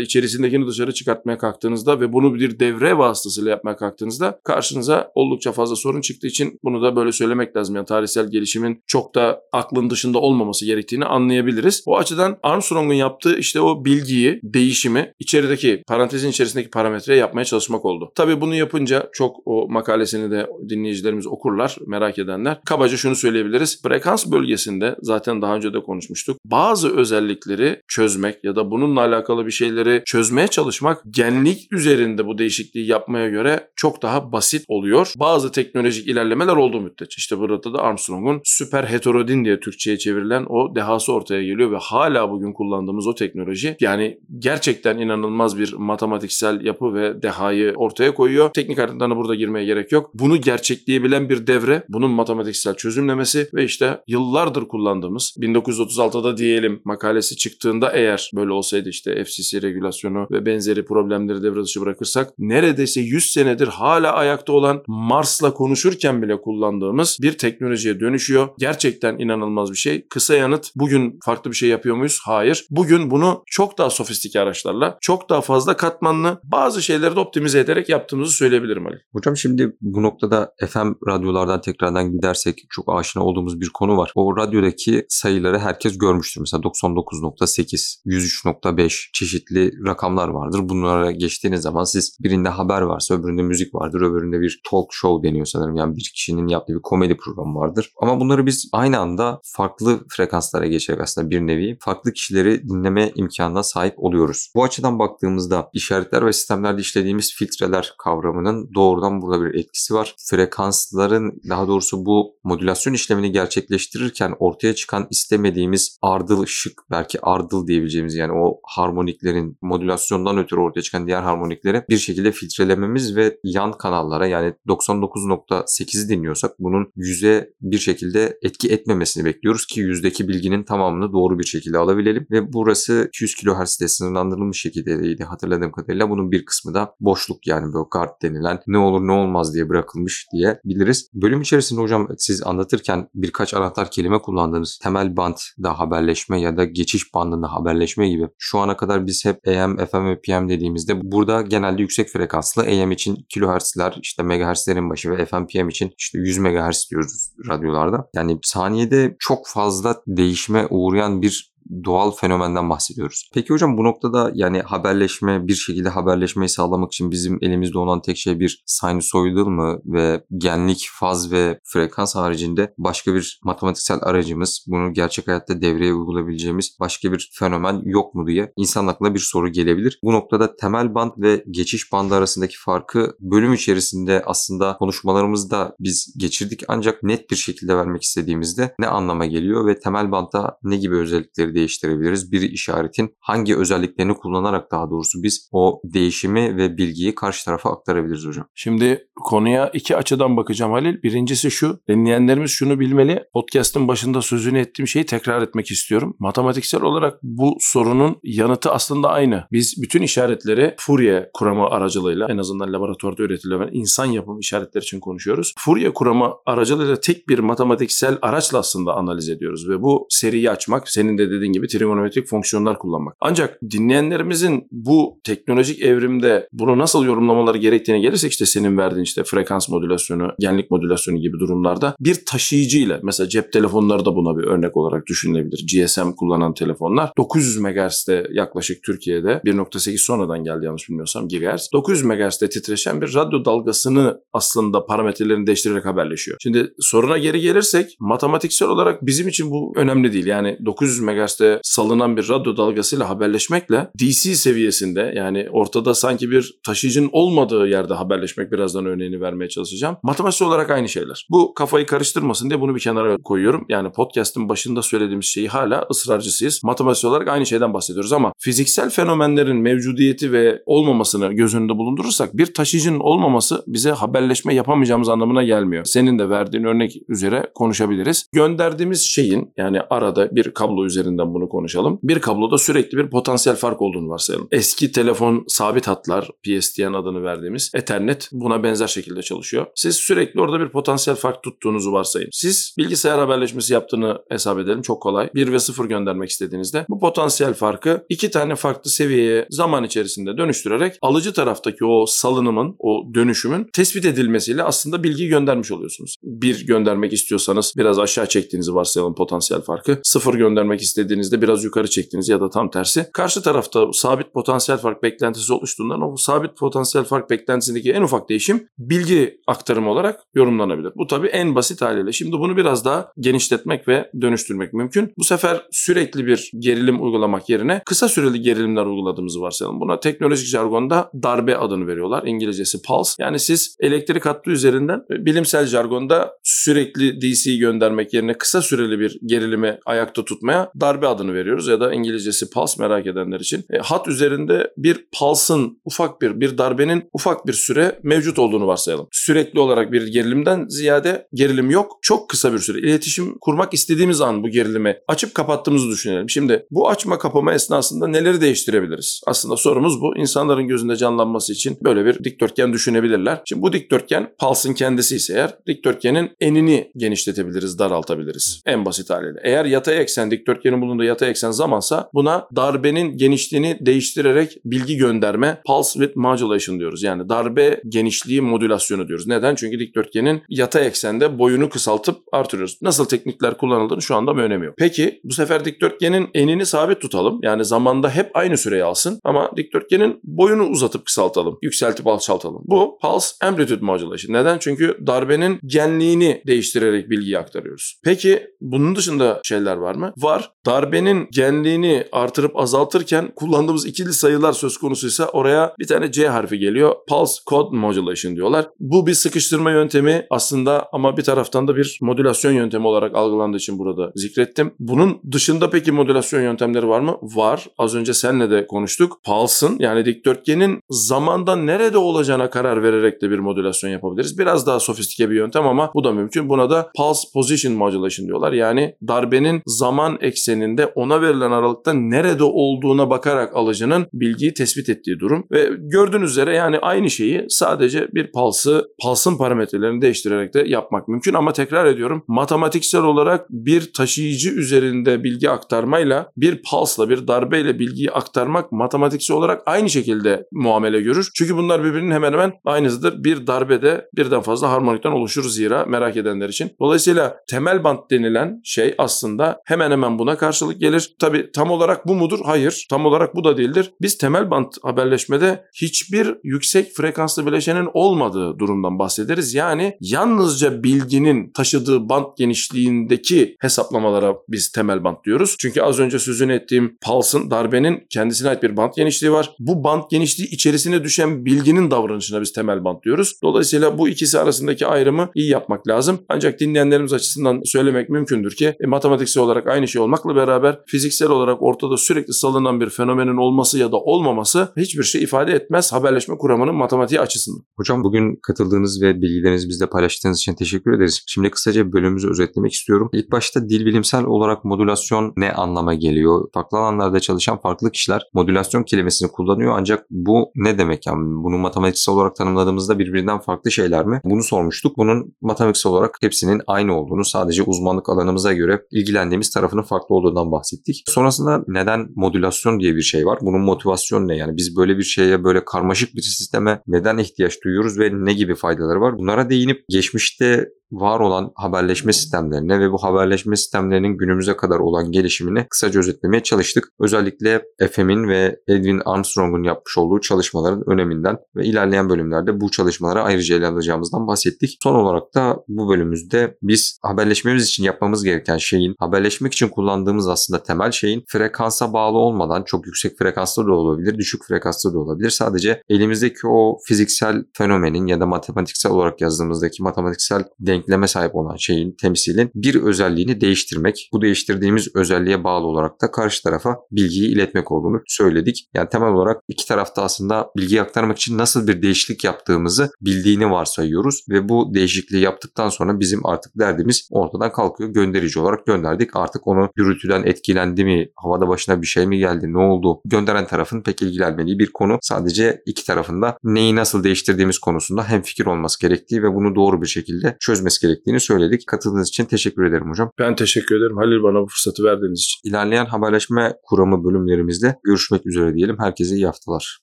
içerisindekini 0.00 0.66
dışarı 0.66 0.94
çıkartmaya 0.94 1.38
kalktığınızda 1.38 2.00
ve 2.00 2.12
bunu 2.12 2.34
bir 2.34 2.60
devre 2.60 2.98
vasıtasıyla 2.98 3.50
yapmaya 3.50 3.76
kalktığınızda 3.76 4.40
karşınıza 4.44 5.10
oldukça 5.14 5.52
fazla 5.52 5.76
sorun 5.76 6.00
çıktığı 6.00 6.26
için 6.26 6.58
bunu 6.64 6.82
da 6.82 6.96
böyle 6.96 7.12
söylemek 7.12 7.56
lazım. 7.56 7.76
Yani 7.76 7.86
tarihsel 7.86 8.30
gelişimin 8.30 8.82
çok 8.86 9.14
da 9.14 9.40
aklın 9.52 9.90
dışında 9.90 10.18
olmaması 10.18 10.66
gerektiğini 10.66 11.04
anlayabiliriz. 11.04 11.82
O 11.86 11.98
açıdan 11.98 12.38
Armstrong'un 12.42 12.94
yaptığı 12.94 13.38
işte 13.38 13.60
o 13.60 13.84
bilgiyi, 13.84 14.40
değişimi 14.42 15.12
içerideki 15.18 15.82
parantezin 15.86 16.28
içerisindeki 16.28 16.70
parametreye 16.70 17.18
yapmaya 17.18 17.44
çalışmak 17.44 17.84
oldu. 17.84 18.12
Tabii 18.14 18.40
bunu 18.40 18.54
yapınca 18.54 19.08
çok 19.12 19.36
o 19.44 19.68
makalesini 19.68 20.30
de 20.30 20.46
dinleyicilerimiz 20.68 21.26
okurlar, 21.26 21.76
merak 21.86 22.18
edenler. 22.18 22.60
Kabaca 22.64 22.96
şunu 22.96 23.14
söyleyebiliriz. 23.14 23.82
Frekans 23.82 24.26
bölgesinde 24.26 24.96
zaten 25.02 25.42
daha 25.42 25.56
önce 25.56 25.74
de 25.74 25.80
konuşmuştuk. 25.80 26.37
Bazı 26.44 26.96
özellikleri 26.96 27.82
çözmek 27.88 28.44
ya 28.44 28.56
da 28.56 28.70
bununla 28.70 29.00
alakalı 29.00 29.46
bir 29.46 29.50
şeyleri 29.50 30.02
çözmeye 30.06 30.48
çalışmak 30.48 31.02
genlik 31.10 31.72
üzerinde 31.72 32.26
bu 32.26 32.38
değişikliği 32.38 32.86
yapmaya 32.86 33.28
göre 33.28 33.68
çok 33.76 34.02
daha 34.02 34.32
basit 34.32 34.64
oluyor. 34.68 35.12
Bazı 35.16 35.52
teknolojik 35.52 36.08
ilerlemeler 36.08 36.56
olduğu 36.56 36.80
müddetçe. 36.80 37.16
İşte 37.18 37.38
burada 37.38 37.74
da 37.74 37.82
Armstrong'un 37.82 38.40
süper 38.44 38.84
heterodin 38.84 39.44
diye 39.44 39.60
Türkçe'ye 39.60 39.98
çevrilen 39.98 40.46
o 40.48 40.74
dehası 40.74 41.12
ortaya 41.12 41.42
geliyor 41.42 41.70
ve 41.70 41.76
hala 41.76 42.30
bugün 42.30 42.52
kullandığımız 42.52 43.06
o 43.06 43.14
teknoloji 43.14 43.76
yani 43.80 44.18
gerçekten 44.38 44.98
inanılmaz 44.98 45.58
bir 45.58 45.72
matematiksel 45.72 46.64
yapı 46.64 46.94
ve 46.94 47.22
dehayı 47.22 47.72
ortaya 47.76 48.14
koyuyor. 48.14 48.50
Teknik 48.52 48.78
ayrıntılarına 48.78 49.16
burada 49.16 49.34
girmeye 49.34 49.64
gerek 49.64 49.92
yok. 49.92 50.10
Bunu 50.14 50.40
gerçekleyebilen 50.40 51.28
bir 51.28 51.46
devre, 51.46 51.84
bunun 51.88 52.10
matematiksel 52.10 52.74
çözümlemesi 52.74 53.48
ve 53.54 53.64
işte 53.64 54.00
yıllardır 54.06 54.68
kullandığımız 54.68 55.34
1936'da 55.38 56.27
diyelim 56.36 56.80
makalesi 56.84 57.36
çıktığında 57.36 57.92
eğer 57.92 58.30
böyle 58.34 58.52
olsaydı 58.52 58.88
işte 58.88 59.24
FCC 59.24 59.62
regülasyonu 59.62 60.26
ve 60.30 60.46
benzeri 60.46 60.84
problemleri 60.84 61.42
devre 61.42 61.62
dışı 61.62 61.80
bırakırsak 61.80 62.32
neredeyse 62.38 63.00
100 63.00 63.30
senedir 63.30 63.68
hala 63.68 64.12
ayakta 64.12 64.52
olan 64.52 64.82
Mars'la 64.86 65.54
konuşurken 65.54 66.22
bile 66.22 66.40
kullandığımız 66.40 67.18
bir 67.22 67.38
teknolojiye 67.38 68.00
dönüşüyor. 68.00 68.48
Gerçekten 68.58 69.18
inanılmaz 69.18 69.70
bir 69.70 69.76
şey. 69.76 70.06
Kısa 70.08 70.34
yanıt 70.34 70.70
bugün 70.76 71.18
farklı 71.24 71.50
bir 71.50 71.56
şey 71.56 71.68
yapıyor 71.68 71.96
muyuz? 71.96 72.20
Hayır. 72.24 72.66
Bugün 72.70 73.10
bunu 73.10 73.42
çok 73.46 73.78
daha 73.78 73.90
sofistike 73.90 74.40
araçlarla, 74.40 74.98
çok 75.00 75.30
daha 75.30 75.40
fazla 75.40 75.76
katmanlı 75.76 76.40
bazı 76.44 76.82
şeyleri 76.82 77.16
de 77.16 77.20
optimize 77.20 77.60
ederek 77.60 77.88
yaptığımızı 77.88 78.32
söyleyebilirim 78.32 78.86
Ali. 78.86 78.96
Hocam 79.12 79.36
şimdi 79.36 79.76
bu 79.80 80.02
noktada 80.02 80.54
FM 80.68 80.92
radyolardan 81.08 81.60
tekrardan 81.60 82.12
gidersek 82.12 82.58
çok 82.70 82.98
aşina 82.98 83.24
olduğumuz 83.24 83.60
bir 83.60 83.70
konu 83.74 83.96
var. 83.96 84.12
O 84.14 84.36
radyodaki 84.36 85.06
sayıları 85.08 85.58
herkes 85.58 85.98
görmüştür. 86.18 86.40
Mesela 86.40 86.60
99.8, 86.60 87.96
103.5 88.06 89.10
çeşitli 89.12 89.72
rakamlar 89.86 90.28
vardır. 90.28 90.60
Bunlara 90.62 91.10
geçtiğiniz 91.10 91.62
zaman 91.62 91.84
siz 91.84 92.16
birinde 92.20 92.48
haber 92.48 92.80
varsa 92.80 93.14
öbüründe 93.14 93.42
müzik 93.42 93.74
vardır, 93.74 94.00
öbüründe 94.00 94.40
bir 94.40 94.60
talk 94.70 94.88
show 94.92 95.28
deniyor 95.28 95.46
sanırım. 95.46 95.76
Yani 95.76 95.96
bir 95.96 96.12
kişinin 96.14 96.48
yaptığı 96.48 96.74
bir 96.74 96.82
komedi 96.82 97.16
programı 97.16 97.58
vardır. 97.58 97.92
Ama 98.02 98.20
bunları 98.20 98.46
biz 98.46 98.68
aynı 98.72 98.98
anda 98.98 99.40
farklı 99.44 100.00
frekanslara 100.08 100.66
geçerek 100.66 101.00
aslında 101.00 101.30
bir 101.30 101.40
nevi 101.40 101.78
farklı 101.80 102.12
kişileri 102.12 102.68
dinleme 102.68 103.12
imkanına 103.14 103.62
sahip 103.62 103.94
oluyoruz. 103.96 104.52
Bu 104.54 104.64
açıdan 104.64 104.98
baktığımızda 104.98 105.70
işaretler 105.72 106.26
ve 106.26 106.32
sistemlerde 106.32 106.80
işlediğimiz 106.80 107.34
filtreler 107.34 107.94
kavramının 107.98 108.70
doğrudan 108.74 109.22
burada 109.22 109.44
bir 109.44 109.54
etkisi 109.60 109.94
var. 109.94 110.14
Frekansların 110.18 111.40
daha 111.48 111.68
doğrusu 111.68 112.06
bu 112.06 112.38
modülasyon 112.44 112.94
işlemini 112.94 113.32
gerçekleştirirken 113.32 114.34
ortaya 114.38 114.74
çıkan 114.74 115.06
istemediğimiz 115.10 115.97
ardıl 116.02 116.42
ışık 116.42 116.82
belki 116.90 117.18
ardıl 117.22 117.66
diyebileceğimiz 117.66 118.14
yani 118.14 118.32
o 118.32 118.60
harmoniklerin 118.62 119.58
modülasyondan 119.62 120.38
ötürü 120.38 120.60
ortaya 120.60 120.82
çıkan 120.82 121.06
diğer 121.06 121.22
harmonikleri 121.22 121.84
bir 121.90 121.98
şekilde 121.98 122.32
filtrelememiz 122.32 123.16
ve 123.16 123.38
yan 123.44 123.72
kanallara 123.72 124.26
yani 124.26 124.54
99.8'i 124.68 126.08
dinliyorsak 126.08 126.52
bunun 126.58 126.92
yüze 126.96 127.50
bir 127.60 127.78
şekilde 127.78 128.38
etki 128.42 128.68
etmemesini 128.68 129.24
bekliyoruz 129.24 129.66
ki 129.66 129.80
yüzdeki 129.80 130.28
bilginin 130.28 130.64
tamamını 130.64 131.12
doğru 131.12 131.38
bir 131.38 131.44
şekilde 131.44 131.78
alabilelim 131.78 132.26
ve 132.30 132.52
burası 132.52 133.08
200 133.08 133.34
kHz 133.34 133.80
ile 133.80 133.88
sınırlandırılmış 133.88 134.60
şekildeydi 134.60 135.24
hatırladığım 135.24 135.72
kadarıyla. 135.72 136.10
Bunun 136.10 136.32
bir 136.32 136.44
kısmı 136.44 136.74
da 136.74 136.94
boşluk 137.00 137.46
yani 137.46 137.74
böyle 137.74 137.86
guard 137.90 138.22
denilen 138.22 138.60
ne 138.66 138.78
olur 138.78 139.06
ne 139.06 139.12
olmaz 139.12 139.54
diye 139.54 139.68
bırakılmış 139.68 140.26
diye 140.32 140.60
biliriz. 140.64 141.10
Bölüm 141.14 141.40
içerisinde 141.40 141.80
hocam 141.80 142.08
siz 142.18 142.42
anlatırken 142.42 143.08
birkaç 143.14 143.54
anahtar 143.54 143.90
kelime 143.90 144.18
kullandınız. 144.18 144.78
Temel 144.82 145.16
bant 145.16 145.40
da 145.62 145.78
haberleşme 145.88 146.40
ya 146.40 146.56
da 146.56 146.64
geçiş 146.64 147.14
bandında 147.14 147.52
haberleşme 147.52 148.08
gibi. 148.08 148.28
Şu 148.38 148.58
ana 148.58 148.76
kadar 148.76 149.06
biz 149.06 149.24
hep 149.24 149.48
AM, 149.48 149.76
FM 149.76 150.06
ve 150.06 150.20
PM 150.20 150.48
dediğimizde 150.48 151.12
burada 151.12 151.42
genelde 151.42 151.82
yüksek 151.82 152.08
frekanslı 152.08 152.62
AM 152.62 152.92
için 152.92 153.26
kilohertzler 153.28 153.98
işte 154.02 154.22
megahertzlerin 154.22 154.90
başı 154.90 155.10
ve 155.10 155.26
FM, 155.26 155.46
PM 155.46 155.68
için 155.68 155.90
işte 155.98 156.18
100 156.18 156.38
megahertz 156.38 156.90
diyoruz 156.90 157.30
radyolarda. 157.48 158.08
Yani 158.14 158.38
saniyede 158.42 159.16
çok 159.18 159.46
fazla 159.46 160.02
değişime 160.06 160.66
uğrayan 160.70 161.22
bir 161.22 161.52
doğal 161.84 162.10
fenomenden 162.10 162.70
bahsediyoruz. 162.70 163.30
Peki 163.34 163.52
hocam 163.52 163.78
bu 163.78 163.84
noktada 163.84 164.30
yani 164.34 164.60
haberleşme 164.60 165.48
bir 165.48 165.54
şekilde 165.54 165.88
haberleşmeyi 165.88 166.48
sağlamak 166.48 166.92
için 166.92 167.10
bizim 167.10 167.38
elimizde 167.42 167.78
olan 167.78 168.02
tek 168.02 168.16
şey 168.16 168.40
bir 168.40 168.62
sinusoidal 168.66 169.46
mı 169.46 169.80
ve 169.84 170.24
genlik, 170.36 170.88
faz 170.92 171.32
ve 171.32 171.60
frekans 171.64 172.16
haricinde 172.16 172.74
başka 172.78 173.14
bir 173.14 173.40
matematiksel 173.44 173.98
aracımız 174.02 174.64
bunu 174.66 174.92
gerçek 174.92 175.28
hayatta 175.28 175.62
devreye 175.62 175.94
uygulayabileceğimiz 175.94 176.76
başka 176.80 177.12
bir 177.12 177.30
fenomen 177.34 177.82
yok 177.84 178.14
mu 178.14 178.26
diye 178.26 178.52
insan 178.56 178.86
aklına 178.86 179.14
bir 179.14 179.18
soru 179.18 179.48
gelebilir. 179.48 179.98
Bu 180.04 180.12
noktada 180.12 180.56
temel 180.56 180.94
band 180.94 181.12
ve 181.18 181.44
geçiş 181.50 181.92
bandı 181.92 182.14
arasındaki 182.14 182.56
farkı 182.58 183.16
bölüm 183.20 183.52
içerisinde 183.52 184.22
aslında 184.26 184.76
konuşmalarımızda 184.78 185.76
biz 185.80 186.14
geçirdik 186.18 186.62
ancak 186.68 187.02
net 187.02 187.30
bir 187.30 187.36
şekilde 187.36 187.76
vermek 187.76 188.02
istediğimizde 188.02 188.74
ne 188.78 188.86
anlama 188.86 189.26
geliyor 189.26 189.66
ve 189.66 189.78
temel 189.78 190.12
bandda 190.12 190.58
ne 190.62 190.76
gibi 190.76 190.96
özellikleri 190.96 191.54
değiştirebiliriz? 191.58 192.32
Bir 192.32 192.40
işaretin 192.40 193.14
hangi 193.20 193.56
özelliklerini 193.56 194.14
kullanarak 194.14 194.70
daha 194.70 194.90
doğrusu 194.90 195.22
biz 195.22 195.48
o 195.52 195.80
değişimi 195.84 196.56
ve 196.56 196.76
bilgiyi 196.76 197.14
karşı 197.14 197.44
tarafa 197.44 197.72
aktarabiliriz 197.72 198.26
hocam? 198.26 198.46
Şimdi 198.54 199.08
konuya 199.16 199.68
iki 199.68 199.96
açıdan 199.96 200.36
bakacağım 200.36 200.72
Halil. 200.72 201.02
Birincisi 201.02 201.50
şu, 201.50 201.80
dinleyenlerimiz 201.88 202.50
şunu 202.50 202.80
bilmeli. 202.80 203.24
Podcast'ın 203.32 203.88
başında 203.88 204.22
sözünü 204.22 204.58
ettiğim 204.58 204.88
şeyi 204.88 205.06
tekrar 205.06 205.42
etmek 205.42 205.70
istiyorum. 205.70 206.16
Matematiksel 206.18 206.82
olarak 206.82 207.18
bu 207.22 207.56
sorunun 207.60 208.16
yanıtı 208.22 208.70
aslında 208.70 209.08
aynı. 209.08 209.44
Biz 209.52 209.82
bütün 209.82 210.02
işaretleri 210.02 210.74
Fourier 210.78 211.30
kuramı 211.34 211.66
aracılığıyla 211.66 212.26
en 212.30 212.38
azından 212.38 212.72
laboratuvarda 212.72 213.22
üretilen 213.22 213.68
insan 213.72 214.06
yapım 214.06 214.38
işaretleri 214.38 214.82
için 214.82 215.00
konuşuyoruz. 215.00 215.54
Fourier 215.58 215.94
kuramı 215.94 216.32
aracılığıyla 216.46 217.00
tek 217.00 217.28
bir 217.28 217.38
matematiksel 217.38 218.18
araçla 218.22 218.58
aslında 218.58 218.94
analiz 218.94 219.28
ediyoruz 219.28 219.68
ve 219.68 219.82
bu 219.82 220.06
seriyi 220.10 220.50
açmak, 220.50 220.90
senin 220.90 221.18
de 221.18 221.30
dediğin 221.30 221.47
gibi 221.52 221.68
trigonometrik 221.68 222.26
fonksiyonlar 222.26 222.78
kullanmak. 222.78 223.16
Ancak 223.20 223.58
dinleyenlerimizin 223.70 224.68
bu 224.70 225.20
teknolojik 225.24 225.82
evrimde 225.82 226.48
bunu 226.52 226.78
nasıl 226.78 227.04
yorumlamaları 227.04 227.58
gerektiğine 227.58 228.00
gelirsek 228.00 228.32
işte 228.32 228.46
senin 228.46 228.78
verdiğin 228.78 229.04
işte 229.04 229.24
frekans 229.24 229.68
modülasyonu, 229.68 230.30
genlik 230.40 230.70
modülasyonu 230.70 231.18
gibi 231.18 231.38
durumlarda 231.38 231.94
bir 232.00 232.24
taşıyıcıyla 232.26 233.00
mesela 233.02 233.28
cep 233.28 233.52
telefonları 233.52 234.04
da 234.04 234.14
buna 234.14 234.38
bir 234.38 234.44
örnek 234.44 234.76
olarak 234.76 235.06
düşünülebilir. 235.06 235.64
GSM 235.72 236.10
kullanan 236.10 236.54
telefonlar 236.54 237.10
900 237.16 237.60
MHz'de 237.60 238.26
yaklaşık 238.32 238.82
Türkiye'de 238.84 239.40
1.8 239.44 239.98
sonradan 239.98 240.44
geldi 240.44 240.64
yanlış 240.64 240.88
bilmiyorsam 240.88 241.28
GHz. 241.28 241.68
900 241.72 242.04
MHz'de 242.04 242.48
titreşen 242.48 243.00
bir 243.00 243.14
radyo 243.14 243.44
dalgasını 243.44 244.20
aslında 244.32 244.86
parametrelerini 244.86 245.46
değiştirerek 245.46 245.84
haberleşiyor. 245.84 246.38
Şimdi 246.42 246.72
soruna 246.80 247.18
geri 247.18 247.40
gelirsek 247.40 247.96
matematiksel 248.00 248.68
olarak 248.68 249.06
bizim 249.06 249.28
için 249.28 249.50
bu 249.50 249.72
önemli 249.76 250.12
değil. 250.12 250.26
Yani 250.26 250.58
900 250.66 251.00
MHz'de 251.38 251.60
salınan 251.62 252.16
bir 252.16 252.28
radyo 252.28 252.56
dalgasıyla 252.56 253.08
haberleşmekle 253.08 253.90
DC 253.98 254.34
seviyesinde 254.34 255.12
yani 255.16 255.48
ortada 255.50 255.94
sanki 255.94 256.30
bir 256.30 256.58
taşıyıcının 256.66 257.10
olmadığı 257.12 257.66
yerde 257.68 257.94
haberleşmek 257.94 258.52
birazdan 258.52 258.86
örneğini 258.86 259.20
vermeye 259.20 259.48
çalışacağım. 259.48 259.96
Matematiksel 260.02 260.48
olarak 260.48 260.70
aynı 260.70 260.88
şeyler. 260.88 261.26
Bu 261.30 261.54
kafayı 261.54 261.86
karıştırmasın 261.86 262.50
diye 262.50 262.60
bunu 262.60 262.74
bir 262.74 262.80
kenara 262.80 263.16
koyuyorum. 263.16 263.66
Yani 263.68 263.92
podcast'ın 263.92 264.48
başında 264.48 264.82
söylediğimiz 264.82 265.26
şeyi 265.26 265.48
hala 265.48 265.86
ısrarcısıyız. 265.90 266.60
Matematiksel 266.64 267.10
olarak 267.10 267.28
aynı 267.28 267.46
şeyden 267.46 267.74
bahsediyoruz 267.74 268.12
ama 268.12 268.32
fiziksel 268.38 268.90
fenomenlerin 268.90 269.56
mevcudiyeti 269.56 270.32
ve 270.32 270.62
olmamasını 270.66 271.32
göz 271.32 271.54
önünde 271.54 271.78
bulundurursak 271.78 272.36
bir 272.36 272.54
taşıyıcının 272.54 273.00
olmaması 273.00 273.62
bize 273.66 273.90
haberleşme 273.90 274.54
yapamayacağımız 274.54 275.08
anlamına 275.08 275.42
gelmiyor. 275.42 275.84
Senin 275.84 276.18
de 276.18 276.30
verdiğin 276.30 276.64
örnek 276.64 276.96
üzere 277.08 277.50
konuşabiliriz. 277.54 278.26
Gönderdiğimiz 278.32 279.00
şeyin 279.00 279.52
yani 279.56 279.80
arada 279.90 280.36
bir 280.36 280.50
kablo 280.50 280.86
üzerinden 280.86 281.27
bunu 281.34 281.48
konuşalım. 281.48 281.98
Bir 282.02 282.18
kabloda 282.18 282.58
sürekli 282.58 282.98
bir 282.98 283.10
potansiyel 283.10 283.56
fark 283.56 283.82
olduğunu 283.82 284.08
varsayalım. 284.08 284.48
Eski 284.52 284.92
telefon 284.92 285.44
sabit 285.48 285.88
hatlar 285.88 286.30
PSTN 286.42 286.92
adını 286.92 287.22
verdiğimiz 287.22 287.70
Ethernet 287.74 288.28
buna 288.32 288.62
benzer 288.62 288.86
şekilde 288.86 289.22
çalışıyor. 289.22 289.66
Siz 289.74 289.96
sürekli 289.96 290.40
orada 290.40 290.60
bir 290.60 290.68
potansiyel 290.68 291.16
fark 291.16 291.42
tuttuğunuzu 291.42 291.92
varsayın. 291.92 292.28
Siz 292.32 292.74
bilgisayar 292.78 293.18
haberleşmesi 293.18 293.72
yaptığını 293.72 294.18
hesap 294.30 294.58
edelim. 294.58 294.82
Çok 294.82 295.02
kolay. 295.02 295.30
1 295.34 295.52
ve 295.52 295.58
0 295.58 295.84
göndermek 295.84 296.30
istediğinizde 296.30 296.86
bu 296.88 297.00
potansiyel 297.00 297.54
farkı 297.54 298.04
iki 298.08 298.30
tane 298.30 298.56
farklı 298.56 298.90
seviyeye 298.90 299.46
zaman 299.50 299.84
içerisinde 299.84 300.38
dönüştürerek 300.38 300.98
alıcı 301.02 301.32
taraftaki 301.32 301.84
o 301.84 302.06
salınımın, 302.06 302.76
o 302.78 303.02
dönüşümün 303.14 303.66
tespit 303.72 304.04
edilmesiyle 304.04 304.62
aslında 304.62 305.02
bilgi 305.02 305.28
göndermiş 305.28 305.72
oluyorsunuz. 305.72 306.16
Bir 306.22 306.66
göndermek 306.66 307.12
istiyorsanız 307.12 307.72
biraz 307.76 307.98
aşağı 307.98 308.26
çektiğinizi 308.26 308.74
varsayalım 308.74 309.14
potansiyel 309.14 309.62
farkı. 309.62 309.98
Sıfır 310.02 310.34
göndermek 310.34 310.82
istediğinizde 311.08 311.42
biraz 311.42 311.64
yukarı 311.64 311.90
çektiğiniz 311.90 312.28
ya 312.28 312.40
da 312.40 312.50
tam 312.50 312.70
tersi. 312.70 313.06
Karşı 313.12 313.42
tarafta 313.42 313.92
sabit 313.92 314.32
potansiyel 314.32 314.78
fark 314.78 315.02
beklentisi 315.02 315.52
oluştuğundan 315.52 316.02
o 316.02 316.16
sabit 316.16 316.56
potansiyel 316.56 317.04
fark 317.04 317.30
beklentisindeki 317.30 317.92
en 317.92 318.02
ufak 318.02 318.28
değişim 318.28 318.68
bilgi 318.78 319.40
aktarımı 319.46 319.90
olarak 319.90 320.20
yorumlanabilir. 320.34 320.92
Bu 320.96 321.06
tabii 321.06 321.26
en 321.26 321.54
basit 321.54 321.82
haliyle. 321.82 322.12
Şimdi 322.12 322.32
bunu 322.32 322.56
biraz 322.56 322.84
daha 322.84 323.12
genişletmek 323.18 323.88
ve 323.88 324.10
dönüştürmek 324.20 324.72
mümkün. 324.72 325.12
Bu 325.18 325.24
sefer 325.24 325.62
sürekli 325.70 326.26
bir 326.26 326.50
gerilim 326.58 327.02
uygulamak 327.02 327.48
yerine 327.48 327.82
kısa 327.86 328.08
süreli 328.08 328.40
gerilimler 328.40 328.86
uyguladığımızı 328.86 329.40
varsayalım. 329.40 329.80
Buna 329.80 330.00
teknolojik 330.00 330.46
jargonda 330.46 331.10
darbe 331.22 331.56
adını 331.56 331.86
veriyorlar. 331.86 332.22
İngilizcesi 332.26 332.82
pulse. 332.82 333.22
Yani 333.22 333.38
siz 333.38 333.76
elektrik 333.80 334.26
hattı 334.26 334.50
üzerinden 334.50 335.02
bilimsel 335.10 335.66
jargonda 335.66 336.32
sürekli 336.42 337.20
DC 337.20 337.56
göndermek 337.56 338.14
yerine 338.14 338.34
kısa 338.34 338.62
süreli 338.62 338.98
bir 339.00 339.18
gerilimi 339.26 339.78
ayakta 339.86 340.24
tutmaya 340.24 340.72
darbe 340.80 340.97
adını 341.06 341.34
veriyoruz 341.34 341.68
ya 341.68 341.80
da 341.80 341.94
İngilizcesi 341.94 342.50
pulse 342.50 342.82
merak 342.82 343.06
edenler 343.06 343.40
için. 343.40 343.64
E, 343.70 343.78
hat 343.78 344.08
üzerinde 344.08 344.72
bir 344.76 345.06
pulse'ın 345.18 345.80
ufak 345.84 346.22
bir 346.22 346.40
bir 346.40 346.58
darbenin 346.58 347.08
ufak 347.12 347.46
bir 347.46 347.52
süre 347.52 348.00
mevcut 348.02 348.38
olduğunu 348.38 348.66
varsayalım. 348.66 349.08
Sürekli 349.12 349.60
olarak 349.60 349.92
bir 349.92 350.06
gerilimden 350.06 350.66
ziyade 350.68 351.28
gerilim 351.34 351.70
yok. 351.70 351.98
Çok 352.02 352.30
kısa 352.30 352.52
bir 352.52 352.58
süre. 352.58 352.78
İletişim 352.78 353.38
kurmak 353.40 353.74
istediğimiz 353.74 354.20
an 354.20 354.42
bu 354.42 354.48
gerilimi 354.48 354.96
açıp 355.08 355.34
kapattığımızı 355.34 355.88
düşünelim. 355.88 356.30
Şimdi 356.30 356.66
bu 356.70 356.88
açma 356.88 357.18
kapama 357.18 357.54
esnasında 357.54 358.06
neleri 358.06 358.40
değiştirebiliriz? 358.40 359.20
Aslında 359.26 359.56
sorumuz 359.56 360.00
bu. 360.00 360.16
İnsanların 360.16 360.68
gözünde 360.68 360.96
canlanması 360.96 361.52
için 361.52 361.78
böyle 361.84 362.04
bir 362.04 362.24
dikdörtgen 362.24 362.72
düşünebilirler. 362.72 363.42
Şimdi 363.44 363.62
bu 363.62 363.72
dikdörtgen 363.72 364.32
pulse'ın 364.40 364.74
kendisi 364.74 365.16
ise 365.16 365.34
eğer 365.34 365.58
dikdörtgenin 365.66 366.30
enini 366.40 366.90
genişletebiliriz, 366.96 367.78
daraltabiliriz. 367.78 368.62
En 368.66 368.84
basit 368.84 369.10
haliyle. 369.10 369.40
Eğer 369.42 369.64
yatay 369.64 370.00
eksen 370.00 370.30
dikdörtgenin 370.30 370.82
bulunduğu 370.88 371.04
yatay 371.04 371.30
eksen 371.30 371.50
zamansa 371.50 372.10
buna 372.14 372.48
darbenin 372.56 373.16
genişliğini 373.16 373.78
değiştirerek 373.80 374.56
bilgi 374.64 374.96
gönderme 374.96 375.60
pulse 375.66 375.92
width 375.92 376.16
modulation 376.16 376.78
diyoruz. 376.78 377.02
Yani 377.02 377.28
darbe 377.28 377.80
genişliği 377.88 378.40
modülasyonu 378.40 379.08
diyoruz. 379.08 379.26
Neden? 379.26 379.54
Çünkü 379.54 379.78
dikdörtgenin 379.78 380.42
yatay 380.48 380.86
eksende 380.86 381.38
boyunu 381.38 381.68
kısaltıp 381.68 382.16
artırıyoruz. 382.32 382.78
Nasıl 382.82 383.04
teknikler 383.04 383.56
kullanıldığını 383.56 384.02
şu 384.02 384.16
anda 384.16 384.36
bir 384.36 384.42
önemi 384.42 384.66
yok. 384.66 384.74
Peki 384.78 385.20
bu 385.24 385.32
sefer 385.32 385.64
dikdörtgenin 385.64 386.28
enini 386.34 386.66
sabit 386.66 387.00
tutalım. 387.00 387.40
Yani 387.42 387.64
zamanda 387.64 388.10
hep 388.10 388.30
aynı 388.34 388.58
süreyi 388.58 388.84
alsın 388.84 389.20
ama 389.24 389.50
dikdörtgenin 389.56 390.20
boyunu 390.24 390.66
uzatıp 390.66 391.06
kısaltalım. 391.06 391.58
Yükseltip 391.62 392.06
alçaltalım. 392.06 392.62
Bu 392.64 392.98
pulse 393.02 393.46
amplitude 393.46 393.84
modulation. 393.84 394.34
Neden? 394.34 394.58
Çünkü 394.58 394.98
darbenin 395.06 395.58
genliğini 395.66 396.42
değiştirerek 396.46 397.10
bilgiyi 397.10 397.38
aktarıyoruz. 397.38 398.00
Peki 398.04 398.46
bunun 398.60 398.96
dışında 398.96 399.40
şeyler 399.44 399.76
var 399.76 399.94
mı? 399.94 400.12
Var. 400.16 400.50
Darbenin 400.78 401.28
genliğini 401.30 402.04
artırıp 402.12 402.56
azaltırken 402.56 403.32
kullandığımız 403.36 403.86
ikili 403.86 404.12
sayılar 404.12 404.52
söz 404.52 404.76
konusuysa 404.76 405.26
oraya 405.26 405.74
bir 405.78 405.86
tane 405.86 406.12
C 406.12 406.28
harfi 406.28 406.58
geliyor. 406.58 406.94
Pulse 407.08 407.34
Code 407.46 407.76
Modulation 407.76 408.36
diyorlar. 408.36 408.68
Bu 408.80 409.06
bir 409.06 409.14
sıkıştırma 409.14 409.70
yöntemi 409.70 410.26
aslında 410.30 410.88
ama 410.92 411.16
bir 411.16 411.22
taraftan 411.22 411.68
da 411.68 411.76
bir 411.76 411.98
modülasyon 412.02 412.52
yöntemi 412.52 412.86
olarak 412.86 413.16
algılandığı 413.16 413.56
için 413.56 413.78
burada 413.78 414.12
zikrettim. 414.14 414.74
Bunun 414.78 415.20
dışında 415.32 415.70
peki 415.70 415.92
modülasyon 415.92 416.42
yöntemleri 416.42 416.88
var 416.88 417.00
mı? 417.00 417.18
Var. 417.22 417.66
Az 417.78 417.94
önce 417.94 418.14
senle 418.14 418.50
de 418.50 418.66
konuştuk. 418.66 419.20
Pulse'ın 419.24 419.76
yani 419.78 420.04
dikdörtgenin 420.04 420.80
zamanda 420.90 421.56
nerede 421.56 421.98
olacağına 421.98 422.50
karar 422.50 422.82
vererek 422.82 423.22
de 423.22 423.30
bir 423.30 423.38
modülasyon 423.38 423.90
yapabiliriz. 423.90 424.38
Biraz 424.38 424.66
daha 424.66 424.80
sofistike 424.80 425.30
bir 425.30 425.36
yöntem 425.36 425.66
ama 425.66 425.90
bu 425.94 426.04
da 426.04 426.12
mümkün. 426.12 426.48
Buna 426.48 426.70
da 426.70 426.90
Pulse 426.96 427.28
Position 427.34 427.74
Modulation 427.74 428.26
diyorlar. 428.26 428.52
Yani 428.52 428.94
darbenin 429.08 429.62
zaman 429.66 430.18
eksenini 430.20 430.67
gerektiğinde 430.76 430.92
ona 430.94 431.20
verilen 431.20 431.50
aralıkta 431.50 431.92
nerede 431.92 432.44
olduğuna 432.44 433.10
bakarak 433.10 433.56
alıcının 433.56 434.06
bilgiyi 434.12 434.54
tespit 434.54 434.88
ettiği 434.88 435.18
durum. 435.20 435.46
Ve 435.50 435.70
gördüğünüz 435.78 436.30
üzere 436.30 436.56
yani 436.56 436.78
aynı 436.78 437.10
şeyi 437.10 437.46
sadece 437.48 438.08
bir 438.14 438.32
pulse'ı, 438.32 438.84
pulse'ın 439.02 439.38
parametrelerini 439.38 440.02
değiştirerek 440.02 440.54
de 440.54 440.64
yapmak 440.66 441.08
mümkün. 441.08 441.34
Ama 441.34 441.52
tekrar 441.52 441.86
ediyorum 441.86 442.24
matematiksel 442.28 443.02
olarak 443.02 443.46
bir 443.50 443.92
taşıyıcı 443.92 444.50
üzerinde 444.50 445.24
bilgi 445.24 445.50
aktarmayla 445.50 446.30
bir 446.36 446.62
pulse'la 446.62 447.08
bir 447.08 447.26
darbeyle 447.26 447.78
bilgiyi 447.78 448.10
aktarmak 448.10 448.72
matematiksel 448.72 449.36
olarak 449.36 449.62
aynı 449.66 449.90
şekilde 449.90 450.46
muamele 450.52 451.00
görür. 451.00 451.30
Çünkü 451.34 451.56
bunlar 451.56 451.84
birbirinin 451.84 452.10
hemen 452.10 452.32
hemen 452.32 452.52
aynısıdır. 452.64 453.24
Bir 453.24 453.46
darbede 453.46 454.08
birden 454.16 454.40
fazla 454.40 454.70
harmonikten 454.70 455.12
oluşur 455.12 455.44
zira 455.44 455.84
merak 455.84 456.16
edenler 456.16 456.48
için. 456.48 456.70
Dolayısıyla 456.80 457.36
temel 457.50 457.84
band 457.84 457.98
denilen 458.10 458.60
şey 458.64 458.94
aslında 458.98 459.60
hemen 459.64 459.90
hemen 459.90 460.18
buna 460.18 460.36
karşılık 460.58 460.80
gelir. 460.80 461.14
Tabi 461.18 461.52
tam 461.52 461.70
olarak 461.70 462.06
bu 462.06 462.14
mudur? 462.14 462.38
Hayır. 462.44 462.86
Tam 462.90 463.06
olarak 463.06 463.34
bu 463.34 463.44
da 463.44 463.56
değildir. 463.56 463.92
Biz 464.00 464.18
temel 464.18 464.50
band 464.50 464.72
haberleşmede 464.82 465.64
hiçbir 465.74 466.34
yüksek 466.44 466.92
frekanslı 466.96 467.46
bileşenin 467.46 467.88
olmadığı 467.94 468.58
durumdan 468.58 468.98
bahsederiz. 468.98 469.54
Yani 469.54 469.96
yalnızca 470.00 470.82
bilginin 470.82 471.52
taşıdığı 471.52 472.08
band 472.08 472.26
genişliğindeki 472.38 473.56
hesaplamalara 473.60 474.34
biz 474.48 474.72
temel 474.72 475.04
band 475.04 475.16
diyoruz. 475.24 475.56
Çünkü 475.58 475.82
az 475.82 476.00
önce 476.00 476.18
sözünü 476.18 476.52
ettiğim 476.52 476.98
pulse'ın, 477.00 477.50
darbenin 477.50 478.06
kendisine 478.10 478.48
ait 478.48 478.62
bir 478.62 478.76
band 478.76 478.92
genişliği 478.96 479.32
var. 479.32 479.50
Bu 479.58 479.84
band 479.84 480.02
genişliği 480.10 480.48
içerisine 480.48 481.04
düşen 481.04 481.44
bilginin 481.44 481.90
davranışına 481.90 482.40
biz 482.40 482.52
temel 482.52 482.84
band 482.84 483.02
diyoruz. 483.02 483.38
Dolayısıyla 483.42 483.98
bu 483.98 484.08
ikisi 484.08 484.38
arasındaki 484.38 484.86
ayrımı 484.86 485.30
iyi 485.34 485.50
yapmak 485.50 485.88
lazım. 485.88 486.20
Ancak 486.28 486.60
dinleyenlerimiz 486.60 487.12
açısından 487.12 487.60
söylemek 487.64 488.08
mümkündür 488.08 488.56
ki 488.56 488.74
e, 488.84 488.86
matematiksel 488.86 489.42
olarak 489.42 489.66
aynı 489.66 489.88
şey 489.88 490.02
olmakla 490.02 490.36
beraber 490.36 490.47
fiziksel 490.86 491.30
olarak 491.30 491.62
ortada 491.62 491.96
sürekli 491.96 492.32
salınan 492.32 492.80
bir 492.80 492.90
fenomenin 492.90 493.36
olması 493.36 493.78
ya 493.78 493.92
da 493.92 493.96
olmaması 493.96 494.72
hiçbir 494.76 495.02
şey 495.02 495.22
ifade 495.22 495.52
etmez 495.52 495.92
haberleşme 495.92 496.38
kuramının 496.38 496.74
matematiği 496.74 497.20
açısından. 497.20 497.64
Hocam 497.76 498.04
bugün 498.04 498.38
katıldığınız 498.42 499.02
ve 499.02 499.22
bilgilerinizi 499.22 499.68
bizle 499.68 499.86
paylaştığınız 499.86 500.38
için 500.38 500.54
teşekkür 500.54 500.92
ederiz. 500.92 501.22
Şimdi 501.26 501.50
kısaca 501.50 501.92
bölümümüzü 501.92 502.30
özetlemek 502.30 502.72
istiyorum. 502.72 503.10
İlk 503.12 503.32
başta 503.32 503.68
dil 503.68 503.86
bilimsel 503.86 504.24
olarak 504.24 504.64
modülasyon 504.64 505.32
ne 505.36 505.52
anlama 505.52 505.94
geliyor? 505.94 506.48
Farklı 506.54 506.78
alanlarda 506.78 507.20
çalışan 507.20 507.60
farklı 507.60 507.90
kişiler 507.90 508.22
modülasyon 508.34 508.82
kelimesini 508.82 509.30
kullanıyor 509.30 509.74
ancak 509.78 510.06
bu 510.10 510.50
ne 510.54 510.78
demek? 510.78 511.06
Yani 511.06 511.18
bunu 511.18 511.58
matematiksel 511.58 512.14
olarak 512.14 512.36
tanımladığımızda 512.36 512.98
birbirinden 512.98 513.38
farklı 513.38 513.70
şeyler 513.70 514.06
mi? 514.06 514.20
Bunu 514.24 514.42
sormuştuk. 514.42 514.96
Bunun 514.96 515.34
matematiksel 515.40 515.92
olarak 515.92 516.16
hepsinin 516.20 516.62
aynı 516.66 517.00
olduğunu 517.00 517.24
sadece 517.24 517.62
uzmanlık 517.62 518.08
alanımıza 518.08 518.52
göre 518.52 518.82
ilgilendiğimiz 518.90 519.50
tarafının 519.50 519.82
farklı 519.82 520.14
olduğundan 520.38 520.52
bahsettik. 520.52 521.02
Sonrasında 521.06 521.64
neden 521.68 522.06
modülasyon 522.16 522.80
diye 522.80 522.94
bir 522.94 523.02
şey 523.02 523.26
var? 523.26 523.38
Bunun 523.42 523.60
motivasyon 523.60 524.28
ne? 524.28 524.36
Yani 524.36 524.56
biz 524.56 524.76
böyle 524.76 524.98
bir 524.98 525.02
şeye 525.02 525.44
böyle 525.44 525.64
karmaşık 525.64 526.14
bir 526.14 526.22
sisteme 526.22 526.82
neden 526.86 527.18
ihtiyaç 527.18 527.64
duyuyoruz 527.64 527.98
ve 527.98 528.10
ne 528.12 528.32
gibi 528.32 528.54
faydaları 528.54 529.00
var? 529.00 529.18
Bunlara 529.18 529.50
değinip 529.50 529.84
geçmişte 529.88 530.68
var 530.92 531.20
olan 531.20 531.52
haberleşme 531.54 532.12
sistemlerine 532.12 532.80
ve 532.80 532.92
bu 532.92 533.02
haberleşme 533.02 533.56
sistemlerinin 533.56 534.16
günümüze 534.16 534.56
kadar 534.56 534.78
olan 534.78 535.12
gelişimini 535.12 535.66
kısaca 535.70 536.00
özetlemeye 536.00 536.42
çalıştık. 536.42 536.88
Özellikle 537.00 537.62
FM'in 537.92 538.28
ve 538.28 538.56
Edwin 538.68 539.02
Armstrong'un 539.04 539.62
yapmış 539.62 539.98
olduğu 539.98 540.20
çalışmaların 540.20 540.90
öneminden 540.90 541.36
ve 541.56 541.64
ilerleyen 541.64 542.08
bölümlerde 542.08 542.60
bu 542.60 542.70
çalışmalara 542.70 543.24
ayrıca 543.24 543.56
ele 543.56 543.66
alacağımızdan 543.66 544.26
bahsettik. 544.26 544.78
Son 544.82 544.94
olarak 544.94 545.34
da 545.34 545.56
bu 545.68 545.88
bölümümüzde 545.88 546.58
biz 546.62 546.98
haberleşmemiz 547.02 547.64
için 547.64 547.84
yapmamız 547.84 548.24
gereken 548.24 548.56
şeyin, 548.56 548.94
haberleşmek 548.98 549.52
için 549.52 549.68
kullandığımız 549.68 550.28
aslında 550.28 550.62
temel 550.62 550.90
şeyin 550.90 551.24
frekansa 551.28 551.92
bağlı 551.92 552.18
olmadan 552.18 552.62
çok 552.62 552.86
yüksek 552.86 553.18
frekanslı 553.18 553.66
da 553.66 553.72
olabilir, 553.72 554.18
düşük 554.18 554.44
frekanslı 554.44 554.94
da 554.94 554.98
olabilir. 554.98 555.30
Sadece 555.30 555.82
elimizdeki 555.88 556.46
o 556.46 556.78
fiziksel 556.84 557.44
fenomenin 557.56 558.06
ya 558.06 558.20
da 558.20 558.26
matematiksel 558.26 558.92
olarak 558.92 559.20
yazdığımızdaki 559.20 559.82
matematiksel 559.82 560.44
denkleme 560.78 561.08
sahip 561.08 561.34
olan 561.34 561.56
şeyin, 561.56 561.96
temsilin 562.00 562.50
bir 562.54 562.74
özelliğini 562.74 563.40
değiştirmek. 563.40 564.08
Bu 564.12 564.22
değiştirdiğimiz 564.22 564.96
özelliğe 564.96 565.44
bağlı 565.44 565.66
olarak 565.66 566.02
da 566.02 566.10
karşı 566.10 566.42
tarafa 566.42 566.76
bilgiyi 566.90 567.28
iletmek 567.28 567.72
olduğunu 567.72 568.02
söyledik. 568.06 568.68
Yani 568.74 568.88
temel 568.88 569.08
olarak 569.08 569.40
iki 569.48 569.68
tarafta 569.68 570.02
aslında 570.02 570.50
bilgi 570.56 570.82
aktarmak 570.82 571.16
için 571.16 571.38
nasıl 571.38 571.66
bir 571.66 571.82
değişiklik 571.82 572.24
yaptığımızı 572.24 572.90
bildiğini 573.00 573.50
varsayıyoruz 573.50 574.24
ve 574.30 574.48
bu 574.48 574.74
değişikliği 574.74 575.20
yaptıktan 575.20 575.68
sonra 575.68 576.00
bizim 576.00 576.26
artık 576.26 576.52
derdimiz 576.58 577.08
ortadan 577.10 577.52
kalkıyor. 577.52 577.90
Gönderici 577.90 578.40
olarak 578.40 578.66
gönderdik. 578.66 579.16
Artık 579.16 579.46
onu 579.46 579.70
gürültüden 579.76 580.22
etkilendi 580.22 580.84
mi, 580.84 581.08
havada 581.16 581.48
başına 581.48 581.82
bir 581.82 581.86
şey 581.86 582.06
mi 582.06 582.18
geldi, 582.18 582.52
ne 582.52 582.58
oldu? 582.58 583.00
Gönderen 583.04 583.46
tarafın 583.46 583.80
pek 583.80 584.02
ilgilenmediği 584.02 584.58
bir 584.58 584.72
konu. 584.72 584.98
Sadece 585.02 585.62
iki 585.66 585.86
tarafında 585.86 586.38
neyi 586.42 586.76
nasıl 586.76 587.04
değiştirdiğimiz 587.04 587.58
konusunda 587.58 588.04
hem 588.04 588.22
fikir 588.22 588.46
olması 588.46 588.80
gerektiği 588.80 589.22
ve 589.22 589.34
bunu 589.34 589.54
doğru 589.54 589.82
bir 589.82 589.86
şekilde 589.86 590.36
çözmesi 590.68 590.86
gerektiğini 590.86 591.20
söyledik. 591.20 591.66
Katıldığınız 591.66 592.08
için 592.08 592.24
teşekkür 592.24 592.64
ederim 592.64 592.90
hocam. 592.90 593.10
Ben 593.18 593.36
teşekkür 593.36 593.76
ederim 593.76 593.96
Halil 593.96 594.22
bana 594.22 594.42
bu 594.42 594.46
fırsatı 594.46 594.84
verdiğiniz 594.84 595.20
için. 595.20 595.48
İlerleyen 595.48 595.86
haberleşme 595.86 596.54
kuramı 596.62 597.04
bölümlerimizde 597.04 597.76
görüşmek 597.84 598.26
üzere 598.26 598.54
diyelim. 598.54 598.76
Herkese 598.78 599.14
iyi 599.14 599.26
haftalar. 599.26 599.76